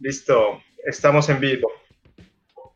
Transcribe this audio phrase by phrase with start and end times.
[0.00, 1.72] Listo, estamos en vivo.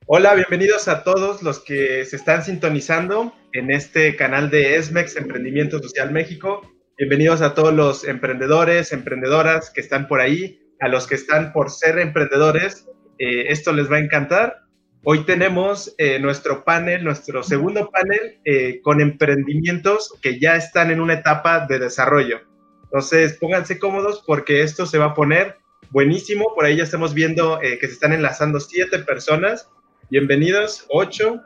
[0.07, 5.79] Hola, bienvenidos a todos los que se están sintonizando en este canal de ESMEX Emprendimiento
[5.79, 6.69] Social México.
[6.99, 11.71] Bienvenidos a todos los emprendedores, emprendedoras que están por ahí, a los que están por
[11.71, 12.89] ser emprendedores.
[13.21, 14.57] Eh, esto les va a encantar.
[15.05, 21.01] Hoy tenemos eh, nuestro panel, nuestro segundo panel eh, con emprendimientos que ya están en
[21.01, 22.41] una etapa de desarrollo.
[22.83, 26.55] Entonces, pónganse cómodos porque esto se va a poner buenísimo.
[26.55, 29.69] Por ahí ya estamos viendo que se están enlazando siete personas.
[30.11, 31.41] Bienvenidos, ocho.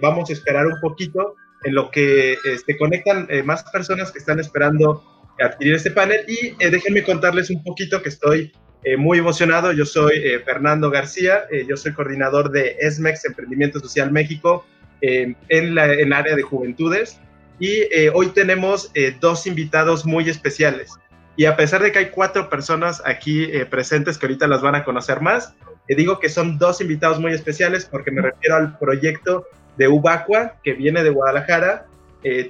[0.00, 4.40] vamos a esperar un poquito en lo que se este, conectan más personas que están
[4.40, 5.02] esperando
[5.40, 6.24] adquirir este panel.
[6.28, 8.52] Y déjenme contarles un poquito que estoy
[8.84, 9.72] eh, muy emocionado.
[9.72, 14.66] Yo soy eh, Fernando García, eh, yo soy coordinador de ESMEX, Emprendimiento Social México,
[15.00, 17.18] en, en área de juventudes.
[17.58, 17.82] Y
[18.14, 20.92] hoy tenemos dos invitados muy especiales.
[21.36, 24.84] Y a pesar de que hay cuatro personas aquí presentes que ahorita las van a
[24.84, 25.54] conocer más,
[25.88, 30.74] digo que son dos invitados muy especiales porque me refiero al proyecto de Ubacua, que
[30.74, 31.86] viene de Guadalajara.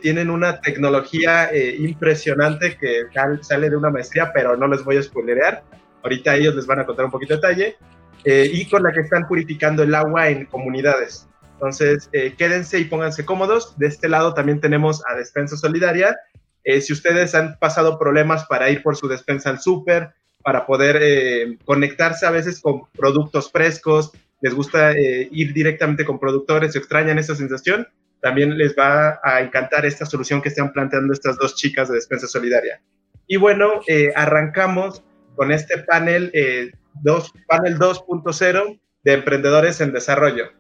[0.01, 3.05] tienen una tecnología impresionante que
[3.43, 5.63] sale de una maestría, pero no les voy a spoilerear
[6.03, 7.77] ahorita ellos les van a contar un poquito de detalle,
[8.25, 11.29] eh, y con la que están purificando el agua en comunidades.
[11.55, 13.79] Entonces, eh, quédense y pónganse cómodos.
[13.79, 16.17] De este lado también tenemos a Despensa Solidaria.
[16.65, 20.11] Eh, si ustedes han pasado problemas para ir por su despensa al súper,
[20.43, 24.11] para poder conectarse a veces con productos frescos,
[24.41, 27.87] les gusta ir directamente con productores, extrañan esa sensación,
[28.21, 32.27] también les va a encantar esta solución que están planteando estas dos chicas de Despensa
[32.27, 32.83] Solidaria.
[33.29, 33.83] Y bueno,
[34.17, 35.05] arrancamos
[35.37, 40.51] con este panel, eh, dos, panel 2.0 de emprendedores en desarrollo.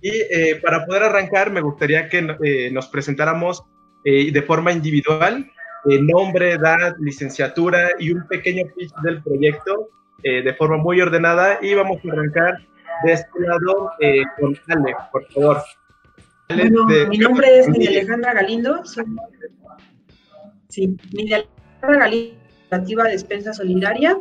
[0.00, 3.64] Y eh, para poder arrancar, me gustaría que eh, nos presentáramos
[4.32, 5.50] de forma individual,
[5.84, 9.88] nombre, edad, licenciatura y un pequeño pitch del proyecto
[10.22, 11.58] de forma muy ordenada.
[11.60, 12.58] Y vamos a arrancar
[13.04, 13.90] de este lado
[14.38, 15.58] con Ale, por favor.
[17.10, 18.82] mi nombre es Alejandra Galindo.
[20.68, 24.18] Sí, Alejandra Galindo cooperativa Despensa Solidaria.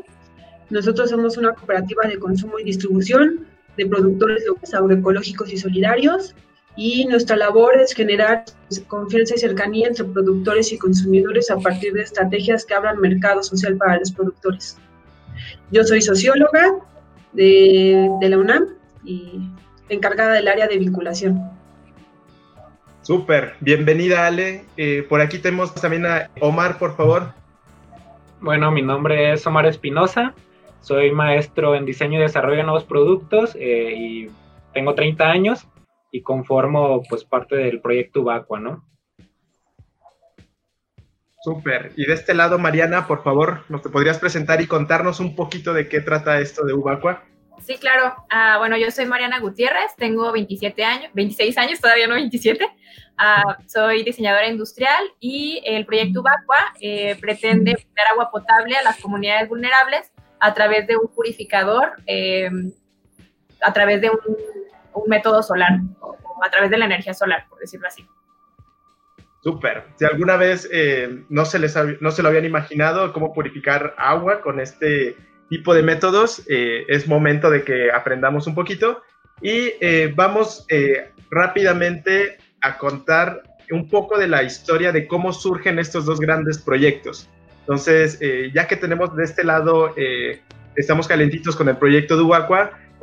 [0.69, 3.45] Nosotros somos una cooperativa de consumo y distribución
[3.78, 6.35] de productores agroecológicos y solidarios
[6.75, 8.44] y nuestra labor es generar
[8.88, 13.78] confianza y cercanía entre productores y consumidores a partir de estrategias que abran mercado social
[13.78, 14.78] para los productores.
[15.72, 16.75] Yo soy socióloga
[17.34, 18.68] de, de la UNAM
[19.03, 19.50] y
[19.90, 21.41] encargada del área de vinculación.
[23.02, 24.66] Súper, bienvenida Ale.
[24.78, 27.34] Eh, por aquí tenemos también a Omar, por favor.
[28.42, 30.34] Bueno, mi nombre es Omar Espinosa,
[30.81, 34.28] soy maestro en diseño y desarrollo de nuevos productos eh, y
[34.74, 35.68] tengo 30 años
[36.16, 38.86] y conformo pues parte del proyecto Ubacua, ¿no?
[41.44, 41.92] Súper.
[41.98, 45.74] Y de este lado, Mariana, por favor, ¿nos te podrías presentar y contarnos un poquito
[45.74, 47.25] de qué trata esto de Ubacua?
[47.62, 48.16] Sí, claro.
[48.30, 52.66] Ah, bueno, yo soy Mariana Gutiérrez, tengo 27 años, 26 años, todavía no 27.
[53.18, 59.02] Ah, soy diseñadora industrial y el proyecto Ubacua eh, pretende dar agua potable a las
[59.02, 62.50] comunidades vulnerables a través de un purificador, eh,
[63.62, 64.18] a través de un,
[65.07, 65.79] método solar,
[66.44, 68.07] a través de la energía solar, por decirlo así.
[69.41, 69.83] Súper.
[69.97, 74.41] Si alguna vez eh, no, se les no se lo habían imaginado cómo purificar agua
[74.41, 75.16] con este
[75.50, 79.03] tipo de métodos, es momento de que aprendamos un poquito
[79.41, 79.73] y
[80.16, 80.66] vamos
[81.29, 87.29] rápidamente a contar un poco de la historia de cómo surgen estos dos grandes proyectos.
[87.62, 90.41] Entonces, eh, ya que tenemos de este lado, eh,
[90.75, 92.23] estamos calentitos con el proyecto de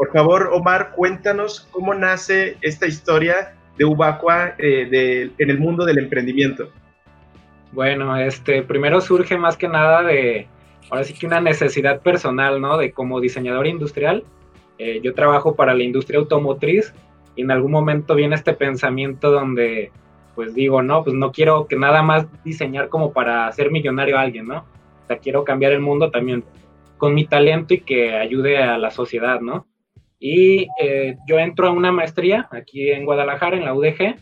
[0.02, 5.98] por favor, Omar, cuéntanos cómo nace esta historia de Ubacua eh, en el mundo del
[5.98, 6.70] emprendimiento.
[7.70, 10.48] Bueno, este, primero surge más que nada de,
[10.90, 12.78] ahora sí que una necesidad personal, ¿no?
[12.78, 14.24] De como diseñador industrial,
[15.04, 16.92] yo trabajo para la industria automotriz
[17.36, 19.92] y en algún momento viene este pensamiento donde
[20.34, 24.22] pues digo, no, pues no quiero que nada más diseñar como para ser millonario a
[24.22, 24.58] alguien, ¿no?
[25.04, 26.42] O sea, quiero cambiar el mundo también
[26.98, 29.68] con mi talento y que ayude a la sociedad, ¿no?
[30.24, 34.14] Y eh, yo entro a una maestría aquí en Guadalajara, en la UDG,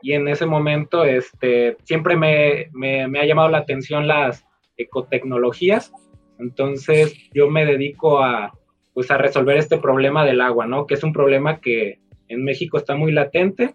[0.00, 4.46] y en ese momento este, siempre me, me, me ha llamado la atención las
[4.76, 5.92] ecotecnologías,
[6.38, 8.52] entonces yo me dedico a,
[8.94, 10.86] pues, a resolver este problema del agua, ¿no?
[10.86, 13.74] Que es un problema que en México está muy latente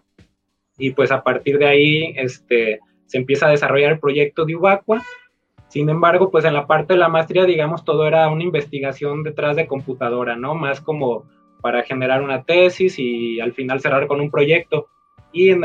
[0.78, 5.02] y pues a partir de ahí este, se empieza a desarrollar el proyecto de Ubacua.
[5.68, 9.56] Sin embargo, pues en la parte de la maestría, digamos, todo era una investigación detrás
[9.56, 10.54] de computadora, ¿no?
[10.54, 11.24] Más como
[11.64, 14.86] para generar una tesis y al final cerrar con un proyecto.
[15.32, 15.62] Y en,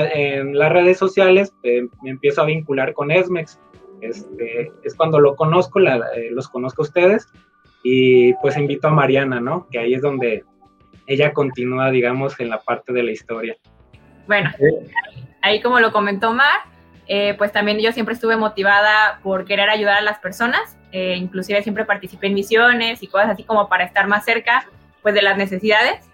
[0.57, 3.59] las redes sociales eh, me empiezo a vincular con ESMEX.
[3.99, 7.27] Este, es cuando lo conozco, eh, los conozco a ustedes
[7.83, 9.67] Y pues invito a Mariana, ¿no?
[9.69, 10.45] Que ahí es donde
[11.05, 13.57] ella continúa, digamos, en la parte de la historia.
[14.25, 14.51] Bueno,
[15.41, 16.61] ahí como lo comentó Mar,
[17.07, 21.61] eh, pues también yo siempre estuve motivada por querer ayudar a las personas, eh, inclusive
[21.61, 24.65] siempre participé en misiones y cosas así como para estar más cerca
[25.01, 26.09] pues de las necesidades.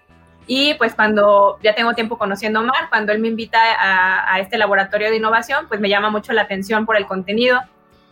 [0.46, 4.58] Y pues cuando ya tengo tiempo conociendo a Mar, cuando él me invita a, este
[4.58, 7.60] laboratorio de innovación, pues me llama mucho la atención por el contenido.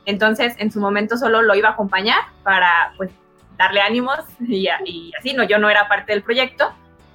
[0.05, 3.11] Entonces, en su momento solo lo iba a acompañar para pues
[3.57, 6.73] darle ánimos y, y así, no, yo no era parte del proyecto.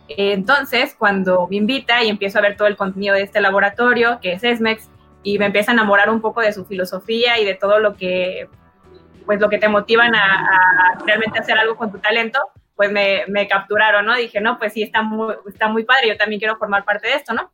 [0.08, 4.34] Entonces, cuando me invita y empiezo a ver todo el contenido de este laboratorio, que
[4.34, 4.90] es ESMEX,
[5.22, 8.48] y me empieza a enamorar un poco de su filosofía y de todo lo que,
[9.26, 12.40] pues lo que te motivan a realmente hacer algo con tu talento,
[12.80, 14.16] pues me, me, capturaron, ¿no?
[14.16, 17.16] Dije, no, pues sí, está muy, está muy padre, yo también quiero formar parte de
[17.16, 17.52] esto, ¿no?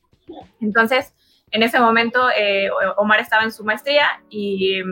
[0.61, 1.15] Entonces,
[1.49, 4.83] en ese momento, eh, Omar estaba en su maestría y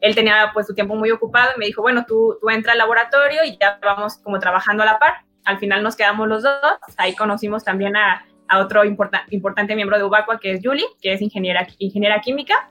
[0.00, 2.78] él tenía pues su tiempo muy ocupado y me dijo, bueno, tú, tú entra al
[2.78, 5.24] laboratorio y ya vamos como trabajando a la par.
[5.46, 6.52] Al final nos quedamos los dos,
[6.98, 11.14] ahí conocimos también a, a otro importa, importante miembro de Ubacua, que es Julie, que
[11.14, 12.70] es ingeniera, ingeniera química,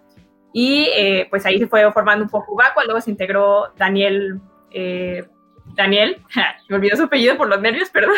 [0.53, 4.39] y eh, pues ahí se fue formando un poco Ubacua, luego se integró Daniel,
[4.69, 5.25] eh,
[5.75, 6.21] Daniel,
[6.69, 8.15] me olvidó su apellido por los nervios, perdón,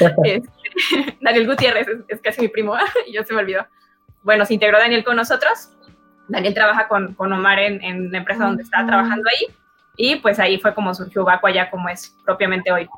[0.24, 0.48] este,
[1.20, 2.76] Daniel Gutiérrez, es, es, casi mi primo,
[3.06, 3.66] y yo se me olvidó.
[4.22, 5.70] Bueno, se integró Daniel con nosotros,
[6.28, 9.54] Daniel trabaja con, con Omar en, en, la empresa donde está trabajando ahí,
[9.96, 12.88] y pues ahí fue como surgió Ubacua ya como es propiamente hoy.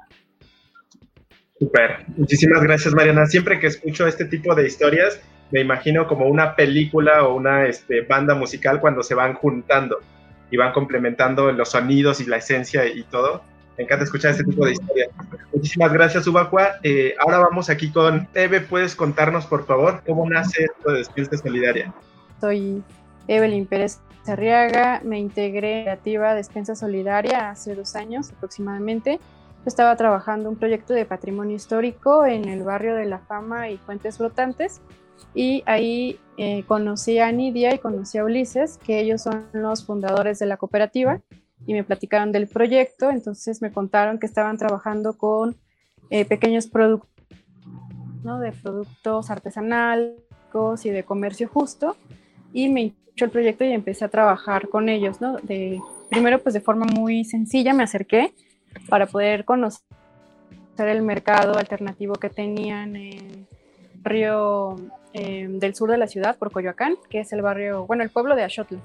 [1.59, 3.27] Super, muchísimas gracias Mariana.
[3.27, 8.03] Siempre que escucho este tipo de historias, me imagino como una película o una este,
[8.03, 10.01] banda musical cuando se van juntando
[10.51, 13.43] y van complementando los sonidos y la esencia y todo.
[13.77, 15.09] Me encanta escuchar este tipo de historias.
[15.53, 16.77] Muchísimas gracias, Ubacua.
[16.83, 18.61] Eh, ahora vamos aquí con Eve.
[18.61, 21.93] ¿Puedes contarnos, por favor, cómo nace esto de Despierta Solidaria?
[22.41, 22.83] Soy
[23.27, 25.01] Evelyn Pérez Arriaga.
[25.05, 29.21] Me integré en la Creativa Despensa Solidaria hace dos años aproximadamente
[29.67, 34.19] estaba trabajando un proyecto de patrimonio histórico en el barrio de La Fama y Fuentes
[34.19, 34.81] Flotantes
[35.35, 40.39] y ahí eh, conocí a Nidia y conocí a Ulises, que ellos son los fundadores
[40.39, 41.21] de la cooperativa
[41.67, 45.57] y me platicaron del proyecto, entonces me contaron que estaban trabajando con
[46.11, 47.11] eh, pequeños productos,
[48.23, 48.39] ¿no?
[48.39, 50.25] de productos artesanales
[50.85, 51.97] y de comercio justo
[52.53, 55.37] y me hinchó el proyecto y empecé a trabajar con ellos, ¿no?
[55.39, 55.81] De,
[56.11, 58.33] primero pues de forma muy sencilla me acerqué
[58.89, 59.83] para poder conocer
[60.79, 63.49] el mercado alternativo que tenían en
[64.03, 64.77] Río
[65.13, 68.37] eh, del sur de la ciudad, por Coyoacán, que es el barrio, bueno, el pueblo
[68.37, 68.77] de Axotl.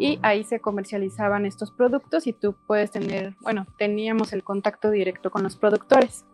[0.00, 5.30] Y ahí se comercializaban estos productos y tú puedes tener, bueno, teníamos el contacto directo
[5.30, 6.24] con los productores.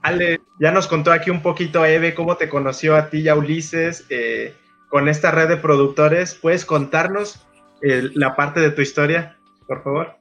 [0.00, 3.34] Ale, ya nos contó aquí un poquito Eve cómo te conoció a ti y a
[3.34, 4.54] Ulises eh,
[4.88, 6.34] con esta red de productores.
[6.34, 7.46] ¿Puedes contarnos
[7.82, 9.36] eh, la parte de tu historia,
[9.66, 10.16] por favor?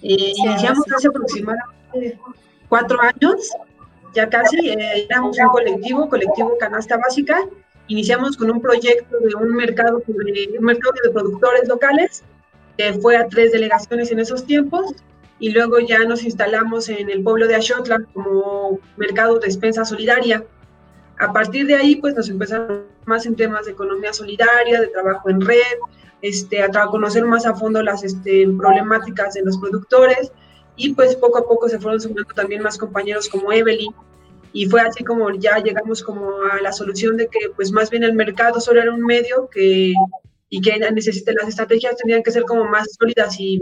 [0.00, 2.18] Eh, iniciamos hace aproximadamente
[2.70, 3.50] cuatro años,
[4.14, 7.40] ya casi, eh, éramos un colectivo, colectivo Canasta Básica.
[7.88, 12.24] Iniciamos con un proyecto de un mercado, un mercado de productores locales,
[12.76, 14.94] que fue a tres delegaciones en esos tiempos,
[15.38, 20.44] y luego ya nos instalamos en el pueblo de Axotla como mercado de despensa solidaria.
[21.18, 25.30] A partir de ahí, pues nos empezamos más en temas de economía solidaria, de trabajo
[25.30, 25.78] en red,
[26.22, 30.32] este, a conocer más a fondo las este, problemáticas de los productores
[30.76, 33.92] y pues poco a poco se fueron sumando también más compañeros como Evelyn
[34.56, 38.04] y fue así como ya llegamos como a la solución de que pues más bien
[38.04, 39.92] el mercado solo era un medio que
[40.48, 43.60] y que necesita, las estrategias tenían que ser como más sólidas y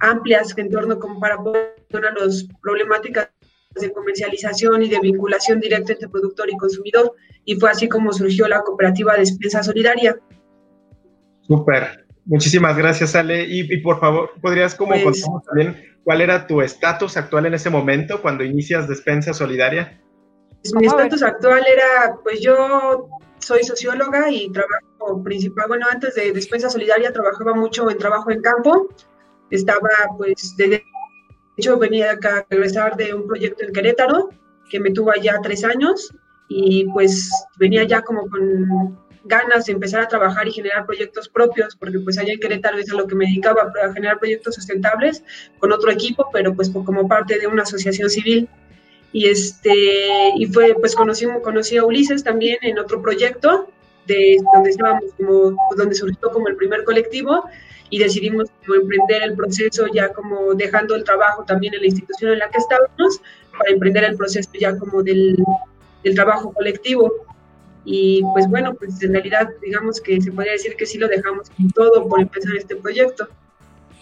[0.00, 3.28] amplias en torno como para poder a las problemáticas
[3.80, 7.12] de comercialización y de vinculación directa entre productor y consumidor
[7.44, 10.18] y fue así como surgió la cooperativa de Despensa Solidaria.
[11.42, 12.04] Súper.
[12.24, 13.44] Muchísimas gracias, Ale.
[13.44, 17.54] Y, y, por favor, ¿podrías como pues, contarnos también cuál era tu estatus actual en
[17.54, 20.00] ese momento cuando inicias Despensa Solidaria?
[20.62, 26.32] Pues, mi estatus actual era, pues yo soy socióloga y trabajo principal, bueno, antes de
[26.32, 28.88] Despensa Solidaria trabajaba mucho en trabajo en campo.
[29.50, 30.82] Estaba, pues, de,
[31.56, 34.30] hecho, venía acá a regresar de un proyecto en Querétaro,
[34.70, 36.14] que me tuvo allá tres años,
[36.48, 41.76] y pues venía ya como con ganas de empezar a trabajar y generar proyectos propios,
[41.76, 45.22] porque pues allá en Querétaro es a lo que me dedicaba, a generar proyectos sustentables
[45.58, 48.48] con otro equipo, pero pues como parte de una asociación civil.
[49.12, 53.68] Y, este, y fue, pues conocí, conocí a Ulises también en otro proyecto,
[54.06, 57.44] de donde estábamos como, donde surgió como el primer colectivo,
[57.90, 62.38] y decidimos emprender el proceso ya como dejando el trabajo también en la institución en
[62.38, 63.20] la que estábamos,
[63.56, 65.36] para emprender el proceso ya como del
[66.14, 67.12] trabajo colectivo
[67.84, 71.50] y pues bueno, pues en realidad digamos que se podría decir que sí lo dejamos
[71.50, 73.28] con todo por empezar este proyecto.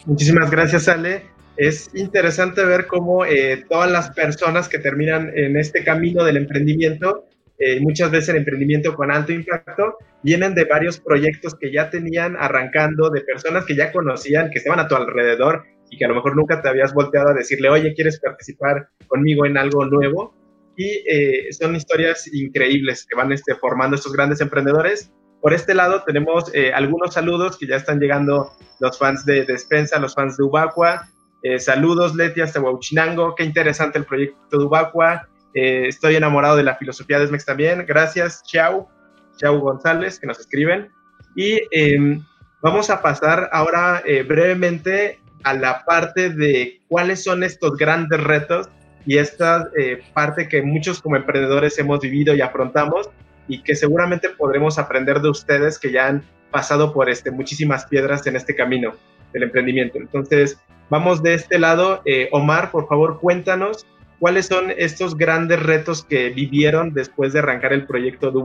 [0.07, 1.25] Muchísimas gracias Ale.
[1.57, 7.25] es interesante ver cómo eh, todas las personas que terminan en este camino del emprendimiento,
[7.59, 12.37] eh, muchas veces el emprendimiento con alto impacto, vienen de varios proyectos que ya tenían
[12.39, 16.15] arrancando, de personas que ya conocían, que estaban a tu alrededor y que a lo
[16.15, 20.40] mejor nunca te habías volteado a decirle, oye, ¿quieres participar conmigo en algo nuevo?
[20.77, 25.13] Y eh, son historias increíbles que van este, formando estos grandes emprendedores.
[25.41, 30.15] Por este lado tenemos algunos saludos que ya están llegando los fans de Despensa, los
[30.15, 31.09] fans de Ubaqua,
[31.43, 33.35] eh, saludos, Leti, hasta Huachinango.
[33.35, 35.29] Qué interesante el proyecto de Ubacua.
[35.55, 37.85] Eh, estoy enamorado de la filosofía de SMEX también.
[37.87, 38.89] Gracias, Chau.
[39.37, 40.91] Chau González, que nos escriben.
[41.35, 42.23] Y em,
[42.63, 48.69] vamos a pasar ahora eh, brevemente a la parte de cuáles son estos grandes retos
[49.07, 49.71] y esta
[50.15, 53.11] parte que muchos como emprendedores hemos vivido y afrontamos
[53.49, 58.27] y que seguramente podremos aprender de ustedes que ya han pasado por este, muchísimas piedras
[58.27, 58.93] en este camino
[59.33, 59.99] del emprendimiento.
[59.99, 60.59] Entonces,
[60.91, 62.03] Vamos de este lado.
[62.05, 63.87] Eh, Omar, por favor, cuéntanos
[64.19, 68.43] cuáles son estos grandes retos que vivieron después de arrancar el proyecto de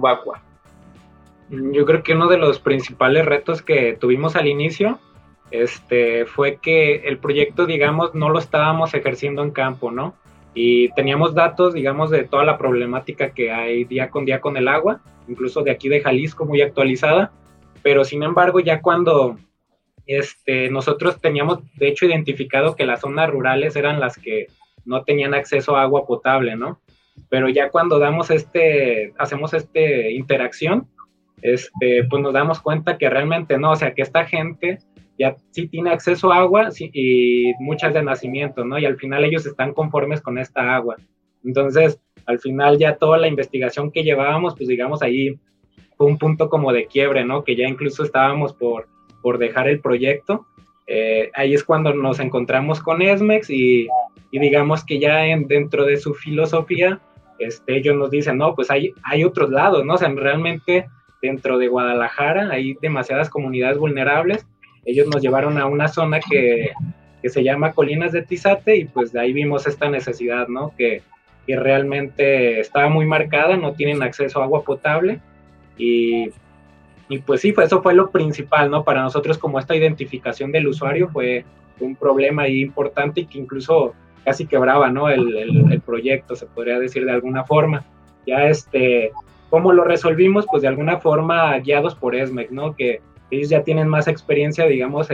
[1.49, 4.99] Yo creo que uno de los principales retos que tuvimos al inicio
[5.49, 10.15] este, fue que el proyecto, digamos, no lo estábamos ejerciendo en campo, ¿no?
[10.55, 14.67] Y teníamos datos, digamos, de toda la problemática que hay día con día con el
[14.69, 17.33] agua, incluso de aquí de Jalisco, muy actualizada,
[17.83, 19.37] pero sin embargo, ya cuando
[20.07, 24.47] este, nosotros teníamos, de hecho, identificado que las zonas rurales eran las que
[24.85, 26.79] no tenían acceso a agua potable, ¿no?
[27.29, 30.87] Pero ya cuando damos este, hacemos este interacción,
[31.41, 34.79] este, pues nos damos cuenta que realmente no, o sea, que esta gente
[35.17, 38.77] ya sí tiene acceso a agua y muchas de nacimiento, ¿no?
[38.77, 40.95] Y al final ellos están conformes con esta agua.
[41.43, 45.39] Entonces, al final ya toda la investigación que llevábamos, pues digamos ahí
[45.97, 47.43] fue un punto como de quiebre, ¿no?
[47.43, 48.87] Que ya incluso estábamos por
[49.25, 50.45] por dejar el proyecto.
[50.85, 53.87] Eh, ahí es cuando nos encontramos con Esmex y,
[54.31, 57.01] digamos que ya en, dentro de su filosofía,
[57.39, 59.95] este, ellos nos dicen, no, pues hay, hay otros lados, ¿no?
[59.95, 60.85] O sea, realmente
[61.23, 64.45] dentro de Guadalajara hay demasiadas comunidades vulnerables.
[64.85, 66.71] Ellos nos llevaron a una zona que,
[67.21, 70.73] que se llama Colinas de Tizate y pues de ahí vimos esta necesidad, ¿no?
[70.77, 71.01] Que,
[71.47, 75.19] que realmente estaba muy marcada, no tienen acceso a agua potable
[75.77, 76.29] y
[77.07, 78.83] y pues sí, pues eso fue lo principal, ¿no?
[78.83, 81.45] Para nosotros como esta identificación del usuario fue
[81.79, 85.09] un problema ahí importante y que incluso casi quebraba, ¿no?
[85.09, 87.85] El, el, proyecto, se podría decir de alguna forma.
[88.25, 89.11] Ya este,
[89.51, 90.47] ¿cómo lo resolvimos?
[90.49, 92.75] Pues de alguna forma guiados por ESMEC, ¿no?
[92.75, 93.01] Que
[93.31, 95.09] ellos ya tienen más experiencia, digamos,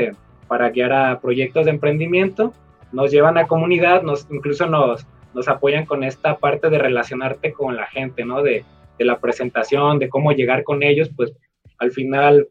[0.48, 2.54] para guiar a proyectos de emprendimiento,
[2.92, 7.76] nos llevan a comunidad, nos, incluso nos, nos apoyan con esta parte de relacionarte con
[7.76, 8.44] la gente, ¿no?
[8.44, 8.66] De,
[8.98, 11.34] de la presentación, de cómo llegar con ellos, pues
[11.78, 12.50] al final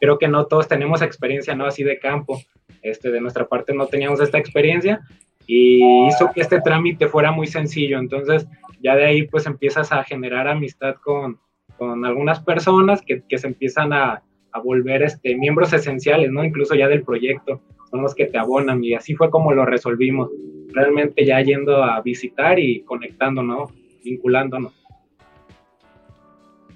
[0.00, 1.66] creo que no todos tenemos experiencia, ¿no?
[1.66, 2.40] Así de campo.
[2.82, 5.00] Este, de nuestra parte no teníamos esta experiencia
[5.46, 7.98] y hizo que este trámite fuera muy sencillo.
[7.98, 8.46] Entonces,
[8.80, 11.38] ya de ahí pues empiezas a generar amistad con,
[11.76, 14.22] con algunas personas que, que se empiezan a,
[14.56, 16.44] a, volver este, miembros esenciales, ¿no?
[16.44, 17.60] Incluso ya del proyecto,
[17.90, 20.30] son los que te abonan y así fue como lo resolvimos.
[20.72, 23.70] Realmente ya yendo a visitar y conectándonos,
[24.04, 24.72] vinculándonos.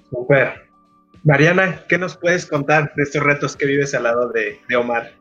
[0.09, 0.71] Super.
[1.23, 5.11] Mariana, ¿qué nos puedes contar de estos retos que vives al lado de, Omar?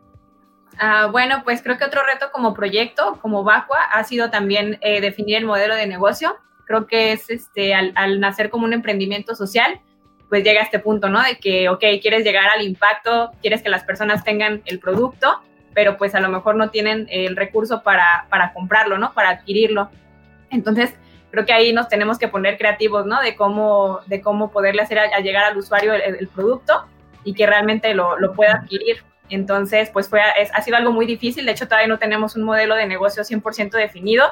[0.79, 5.03] Ah, bueno, pues creo que otro reto como proyecto, como Vacua, ha sido también eh,
[5.03, 6.37] definir el modelo de negocio.
[6.67, 9.81] Creo que es este, al, nacer como un emprendimiento social,
[10.31, 11.21] pues llega a este punto, ¿no?
[11.23, 15.41] De que, ok, quieres llegar al impacto, quieres que las personas tengan el producto,
[15.75, 19.13] pero pues a lo mejor no tienen el recurso para, para comprarlo, ¿no?
[19.13, 19.91] Para adquirirlo.
[20.49, 20.95] Entonces,
[21.33, 23.21] creo que ahí nos tenemos que poner creativos, ¿no?
[23.21, 26.85] De cómo, de cómo poderle hacer a, llegar al usuario el, producto
[27.25, 29.03] y que realmente lo, lo, pueda adquirir.
[29.31, 31.45] Entonces, pues fue, ha sido algo muy difícil.
[31.45, 34.27] De hecho, todavía no tenemos un modelo de negocio 100% definido.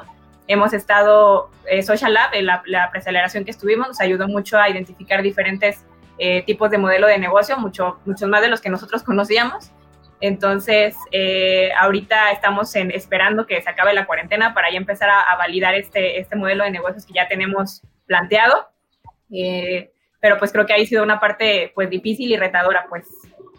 [0.47, 4.69] Hemos estado, eh, Social Lab, en la, la preaceleración que estuvimos, nos ayudó mucho a
[4.69, 5.85] identificar diferentes
[6.19, 9.71] eh, tipos de modelo de negocio, mucho, muchos más de los que nosotros conocíamos.
[10.21, 15.35] Entonces, eh, ahorita estamos en, esperando que se acabe la cuarentena para ya empezar a,
[15.37, 18.67] validar este, este modelo de negocios que ya tenemos planteado.
[19.31, 23.07] Eh, pero pues creo que ha sido una parte pues difícil y retadora, pues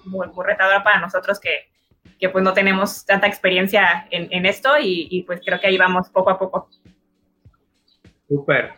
[0.04, 1.70] muy, retadora para nosotros que,
[2.18, 5.78] que, pues no tenemos tanta experiencia en, en esto y, y, pues creo que ahí
[5.78, 6.68] vamos poco a poco.
[8.28, 8.74] Súper.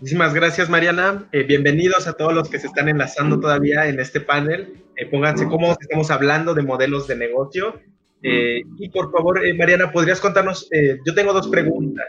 [0.00, 1.28] Muchísimas gracias, Mariana.
[1.30, 4.82] Eh, bienvenidos a todos los que se están enlazando todavía en este panel.
[4.96, 7.78] Eh, pónganse cómodos, estamos hablando de modelos de negocio.
[8.22, 10.70] Eh, y por favor, Mariana, ¿podrías contarnos?
[11.04, 12.06] yo tengo dos preguntas.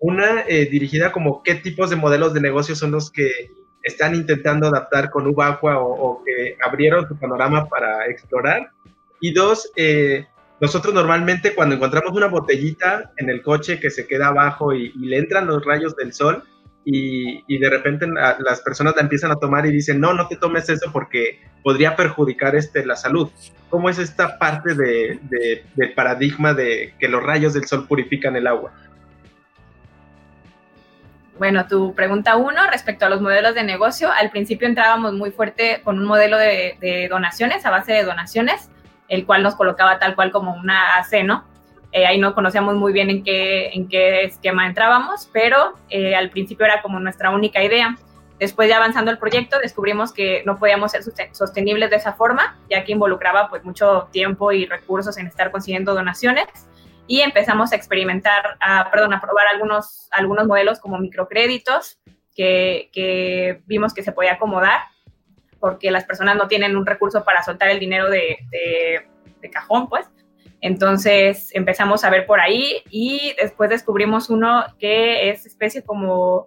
[0.00, 3.30] Una dirigida como qué tipos de modelos de negocio son los que
[3.84, 8.70] están intentando adaptar con Ubaqua o, o que abrieron su panorama para explorar.
[9.20, 9.70] Y dos,
[10.60, 15.16] nosotros normalmente cuando encontramos una botellita en el coche que se queda abajo y, le
[15.16, 16.42] entran los rayos del sol
[16.84, 20.68] y, de repente las personas la empiezan a tomar y dicen, no, no te tomes
[20.68, 23.30] eso porque podría perjudicar este, la salud.
[23.68, 28.34] ¿Cómo es esta parte de, de, del paradigma de que los rayos del sol purifican
[28.36, 28.72] el agua?
[31.38, 35.80] Bueno, tu pregunta uno, respecto a los modelos de negocio, al principio entrábamos muy fuerte
[35.84, 38.70] con un modelo de, de donaciones, a base de donaciones
[39.10, 41.44] el cual nos colocaba tal cual como una AC, ¿no?
[41.92, 46.82] Eh, ahí no conocíamos muy bien en qué, esquema entrábamos, pero eh, al principio era
[46.82, 47.96] como nuestra única idea.
[48.38, 52.84] Después de avanzando el proyecto, descubrimos que no podíamos ser sostenibles de esa forma, ya
[52.84, 56.46] que involucraba pues mucho tiempo y recursos en estar consiguiendo donaciones
[57.10, 60.08] y empezamos a experimentar, a, perdón, a probar algunos,
[60.46, 61.98] modelos como microcréditos
[62.36, 64.82] que, vimos que se podía acomodar
[65.58, 68.38] porque las personas no tienen un recurso para soltar el dinero de,
[69.52, 70.08] cajón, pues.
[70.60, 76.44] Entonces empezamos a ver por ahí y después descubrimos uno que es especie como,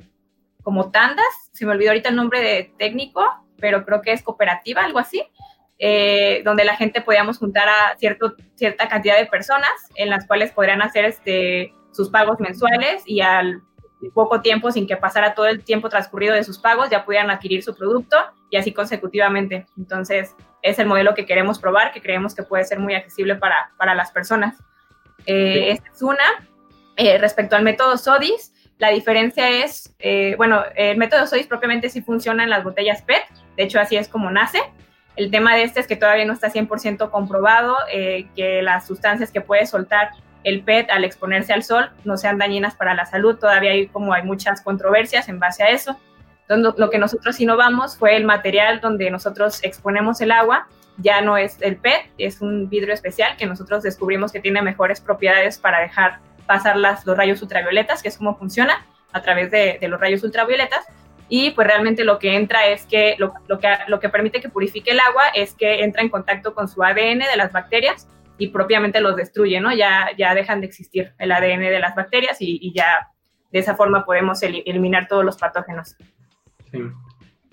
[0.62, 3.24] como tandas, se me olvidó ahorita el nombre de técnico,
[3.60, 5.24] pero creo que es cooperativa, algo así,
[5.79, 10.51] eh, donde la gente podíamos juntar a cierto, cierta cantidad de personas en las cuales
[10.51, 13.62] podrían hacer este, sus pagos mensuales y al
[14.12, 17.63] poco tiempo, sin que pasara todo el tiempo transcurrido de sus pagos, ya pudieran adquirir
[17.63, 18.17] su producto
[18.50, 19.65] y así consecutivamente.
[19.77, 23.72] Entonces, es el modelo que queremos probar, que creemos que puede ser muy accesible para,
[23.77, 24.55] para las personas.
[25.25, 26.24] Eh, esta es una.
[26.95, 32.01] Eh, respecto al método SODIS, la diferencia es, eh, bueno, el método SODIS propiamente sí
[32.01, 33.24] funciona en las botellas PET,
[33.57, 34.60] de hecho así es como nace.
[35.15, 39.41] El tema de este es que todavía no está 100% comprobado que las sustancias que
[39.41, 40.10] puede soltar
[40.43, 43.38] el PET al exponerse al sol no sean dañinas para la salud.
[43.38, 45.97] Todavía hay como hay muchas controversias en base a eso.
[46.47, 50.67] Entonces, lo que nosotros innovamos fue el material donde nosotros exponemos el agua.
[50.97, 55.01] Ya no es el PET, es un vidrio especial que nosotros descubrimos que tiene mejores
[55.01, 59.79] propiedades para dejar pasar las, los rayos ultravioletas, que es como funciona a través de,
[59.87, 60.85] los rayos ultravioletas.
[61.29, 64.50] Y pues realmente lo que entra es que lo, lo, que lo que permite que
[64.50, 68.48] purifique el agua es que entra en contacto con su ADN de las bacterias y
[68.50, 69.74] propiamente los destruye, ¿no?
[69.74, 73.09] Ya, ya dejan de existir el ADN de las bacterias y, ya
[73.51, 75.96] de esa forma podemos eliminar todos los patógenos.
[76.72, 76.79] Sí.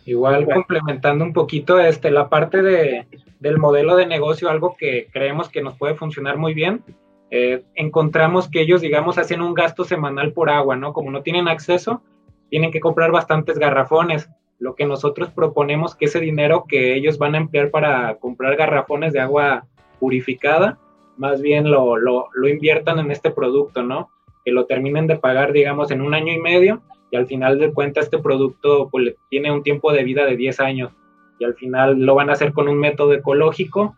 [0.07, 3.07] Igual complementando un poquito este, la parte de,
[3.39, 6.83] del modelo de negocio, algo que creemos que nos puede funcionar muy bien,
[7.31, 10.93] eh, encontramos que ellos, digamos, hacen un gasto semanal por agua, ¿no?
[10.93, 12.03] Como no tienen acceso,
[12.49, 14.29] tienen que comprar bastantes garrafones.
[14.59, 19.13] Lo que nosotros proponemos que ese dinero que ellos van a emplear para comprar garrafones
[19.13, 19.67] de agua
[20.01, 20.79] purificada,
[21.17, 24.11] más bien lo, lo, inviertan en este producto, ¿no?
[24.45, 27.73] Que lo terminen de pagar, digamos, en un año y medio y al final de
[27.73, 30.93] cuentas este producto pues, tiene un tiempo de vida de 10 años
[31.39, 33.97] y al final lo van a hacer con un método ecológico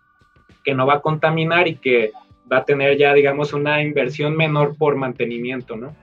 [0.64, 2.12] que no va a contaminar y que
[2.50, 5.94] va a tener ya, digamos, una inversión menor por mantenimiento, ¿no?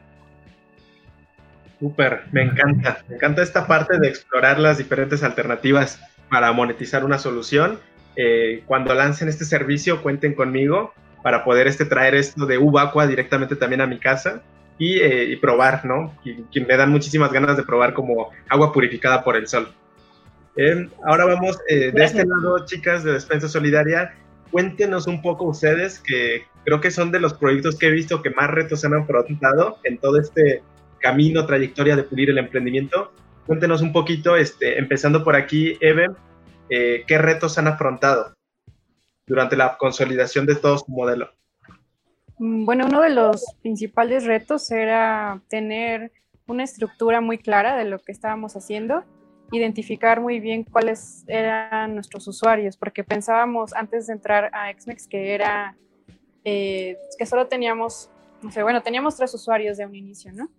[1.80, 3.04] Súper, me encanta.
[3.08, 7.80] Me encanta esta parte de explorar las diferentes alternativas para monetizar una solución
[8.22, 13.56] eh, cuando lancen este servicio, cuenten conmigo para poder este, traer esto de Ubaqua directamente
[13.56, 14.42] también a mi casa
[14.78, 16.14] y, eh, probar, ¿no?
[16.26, 19.70] Y, me dan muchísimas ganas de probar como agua purificada por el sol.
[20.58, 24.14] Eh, ahora vamos de este lado, chicas de Despensa Solidaria.
[24.52, 28.32] Cuéntenos un poco ustedes, que creo que son de los proyectos que he visto que
[28.32, 30.62] más retos han afrontado en todo este
[31.00, 33.14] camino, trayectoria de pulir el emprendimiento.
[33.46, 36.10] Cuéntenos un poquito, este, empezando por aquí, Eve,
[36.70, 38.34] eh, ¿qué retos han afrontado
[39.26, 41.30] durante la consolidación de todo su modelo?
[42.40, 46.12] Mm, bueno, uno de los principales retos era tener
[46.48, 49.04] una estructura muy clara de lo que estábamos haciendo,
[49.52, 55.34] identificar muy bien cuáles eran nuestros usuarios, porque pensábamos antes de entrar a XMEX que
[55.34, 55.76] era
[56.44, 58.10] eh, que solo teníamos,
[58.42, 60.50] no sé, bueno, teníamos tres usuarios de un inicio, ¿no?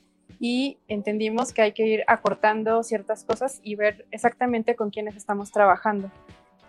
[0.40, 5.52] Y entendimos que hay que ir acortando ciertas cosas y ver exactamente con quiénes estamos
[5.52, 6.10] trabajando.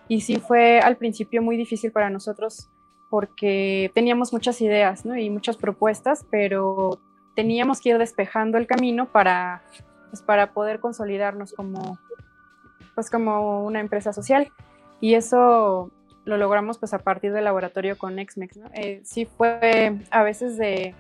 [0.10, 2.70] Y sí fue al principio muy difícil para nosotros
[3.10, 7.00] porque teníamos muchas ideas y muchas propuestas, pero
[7.34, 9.64] teníamos que ir despejando el camino para,
[10.10, 11.98] pues, para poder consolidarnos como,
[12.94, 14.52] pues, como una empresa social.
[15.00, 15.92] Y eso
[16.26, 18.58] lo logramos pues a partir del laboratorio con XMEX.
[18.58, 18.70] ¿no?
[18.74, 20.94] Eh, sí fue a veces de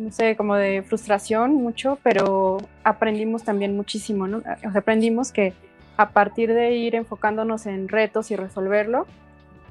[0.00, 4.38] no sé, como de frustración mucho, pero aprendimos también muchísimo, ¿no?
[4.38, 4.40] O
[4.72, 5.52] sea, aprendimos que
[5.96, 9.06] a partir de ir enfocándonos en retos y resolverlo,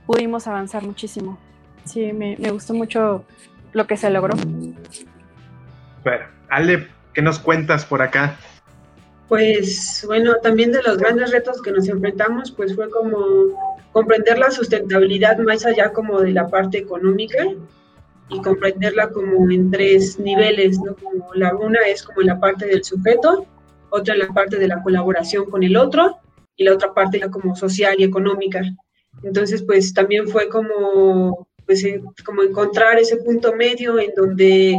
[0.06, 1.40] pudimos avanzar muchísimo.
[1.84, 3.26] Sí, me, me gustó mucho
[3.74, 4.36] lo que se logró.
[6.04, 8.38] Bueno, Ale, ¿qué nos cuentas por acá?
[9.28, 14.52] Pues bueno, también de los grandes retos que nos enfrentamos, pues fue como comprender la
[14.52, 17.44] sustentabilidad más allá como de la parte económica
[18.30, 20.96] y comprenderla como en tres niveles, ¿no?
[20.96, 23.48] Como la una es como la parte del sujeto,
[23.90, 26.18] otra la parte de la colaboración con el otro
[26.56, 28.62] y la otra parte como social y económica.
[29.24, 31.84] Entonces, pues también fue como, pues,
[32.26, 34.78] como encontrar ese punto medio en donde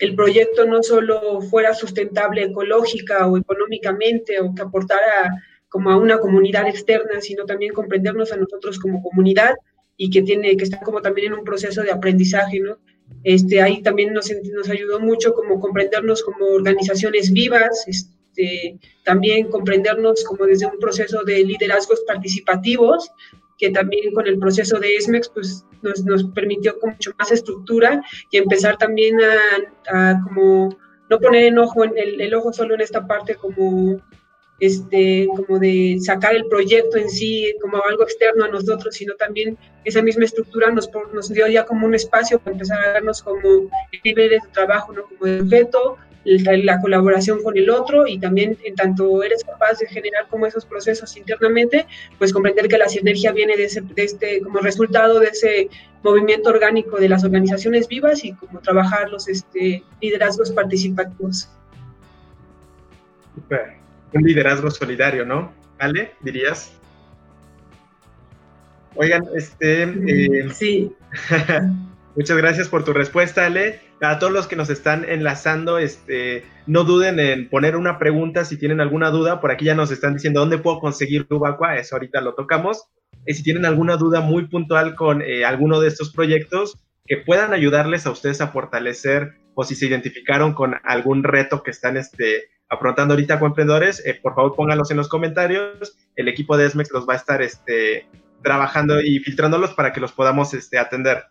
[0.00, 6.18] el proyecto no solo fuera sustentable ecológica o económicamente o que aportara como a una
[6.18, 9.54] comunidad externa, sino también comprendernos a nosotros como comunidad
[9.96, 12.78] y que tiene que estar como también en un proceso de aprendizaje, ¿no?
[13.24, 20.24] Este, ahí también nos, nos ayudó mucho como comprendernos como organizaciones vivas, este, también comprendernos
[20.24, 23.10] como desde un proceso de liderazgos participativos,
[23.58, 28.02] que también con el proceso de ESMEX pues, nos, nos permitió con mucho más estructura
[28.30, 29.18] y empezar también
[29.88, 30.76] a, como
[31.08, 34.00] no poner en ojo el, el, ojo solo en esta parte como
[34.62, 39.58] este, como de sacar el proyecto en sí como algo externo a nosotros, sino también
[39.84, 43.68] esa misma estructura nos, nos dio ya como un espacio para empezar a darnos como
[44.04, 45.02] niveles de trabajo, ¿no?
[45.02, 49.88] como de objeto, la colaboración con el otro y también en tanto eres capaz de
[49.88, 51.84] generar como esos procesos internamente,
[52.18, 55.70] pues comprender que la sinergia viene de, ese, de este como resultado de ese
[56.04, 61.48] movimiento orgánico de las organizaciones vivas y como trabajar los este, liderazgos participativos.
[63.34, 63.81] Super
[64.12, 65.52] un liderazgo solidario, ¿no?
[65.78, 66.12] ¿Vale?
[66.20, 66.72] ¿Dirías?
[68.94, 69.82] Oigan, este...
[69.82, 70.92] Eh, sí.
[72.16, 73.80] muchas gracias por tu respuesta, Ale.
[74.00, 78.58] A todos los que nos están enlazando, este, no duden en poner una pregunta si
[78.58, 79.40] tienen alguna duda.
[79.40, 82.84] Por aquí ya nos están diciendo dónde puedo conseguir Ubacua, eso ahorita lo tocamos.
[83.26, 87.52] Y si tienen alguna duda muy puntual con eh, alguno de estos proyectos, que puedan
[87.52, 92.44] ayudarles a ustedes a fortalecer o si se identificaron con algún reto que están este,
[92.72, 95.98] afrontando ahorita con emprendedores, eh, por favor pónganlos en los comentarios.
[96.16, 98.08] El equipo de SMEX los va a estar este,
[98.42, 101.24] trabajando y filtrándolos para que los podamos este, atender.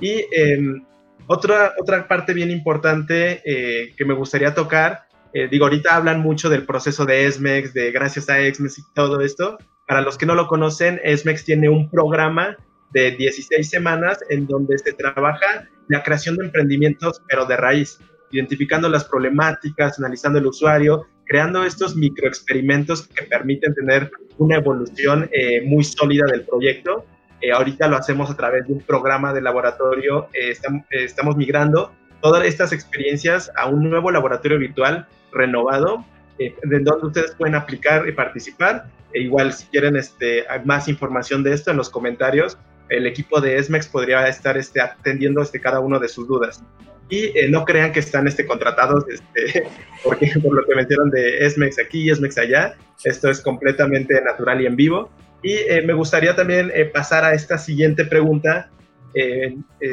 [0.00, 0.84] Y em,
[1.28, 6.50] otra, otra parte bien importante eh, que me gustaría tocar, eh, digo, ahorita hablan mucho
[6.50, 9.56] del proceso de SMEX, de gracias a SMEX y todo esto.
[9.86, 12.56] Para los que no lo conocen, SMEX tiene un programa
[12.90, 18.88] de 16 semanas en donde se trabaja la creación de emprendimientos, pero de raíz identificando
[18.88, 25.84] las problemáticas, analizando el usuario, creando estos microexperimentos que permiten tener una evolución eh, muy
[25.84, 27.04] sólida del proyecto.
[27.40, 30.56] Eh, ahorita lo hacemos a través de un programa de laboratorio, eh,
[30.90, 36.04] estamos, migrando todas estas experiencias a un nuevo laboratorio virtual renovado,
[36.38, 38.86] de donde ustedes pueden aplicar y participar.
[39.12, 43.58] E igual, si quieren este, más información de esto en los comentarios, el equipo de
[43.58, 46.62] ESMEX podría estar este, atendiendo este, cada uno de sus dudas
[47.08, 49.66] y eh, no crean que están este, contratados este,
[50.04, 52.76] porque, por lo que mencionaron de ESMEX aquí y ESMEX allá.
[53.04, 55.10] Esto es completamente natural y en vivo.
[55.42, 58.70] Y eh, me gustaría también eh, pasar a esta siguiente pregunta,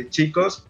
[0.10, 0.68] chicos.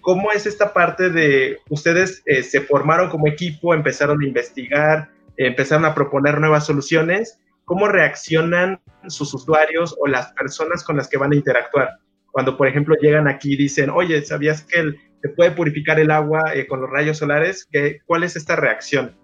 [0.00, 5.94] ¿Cómo es esta parte de ustedes se formaron como equipo, empezaron a investigar, empezaron a
[5.94, 7.38] proponer nuevas soluciones?
[7.64, 11.90] ¿Cómo reaccionan sus usuarios o las personas con las que van a interactuar?
[12.32, 16.10] Cuando, por ejemplo, llegan aquí y dicen, oye, ¿sabías que el, se puede purificar el
[16.10, 17.66] agua eh, con los rayos solares.
[17.72, 19.16] ¿Qué, ¿Cuál es esta reacción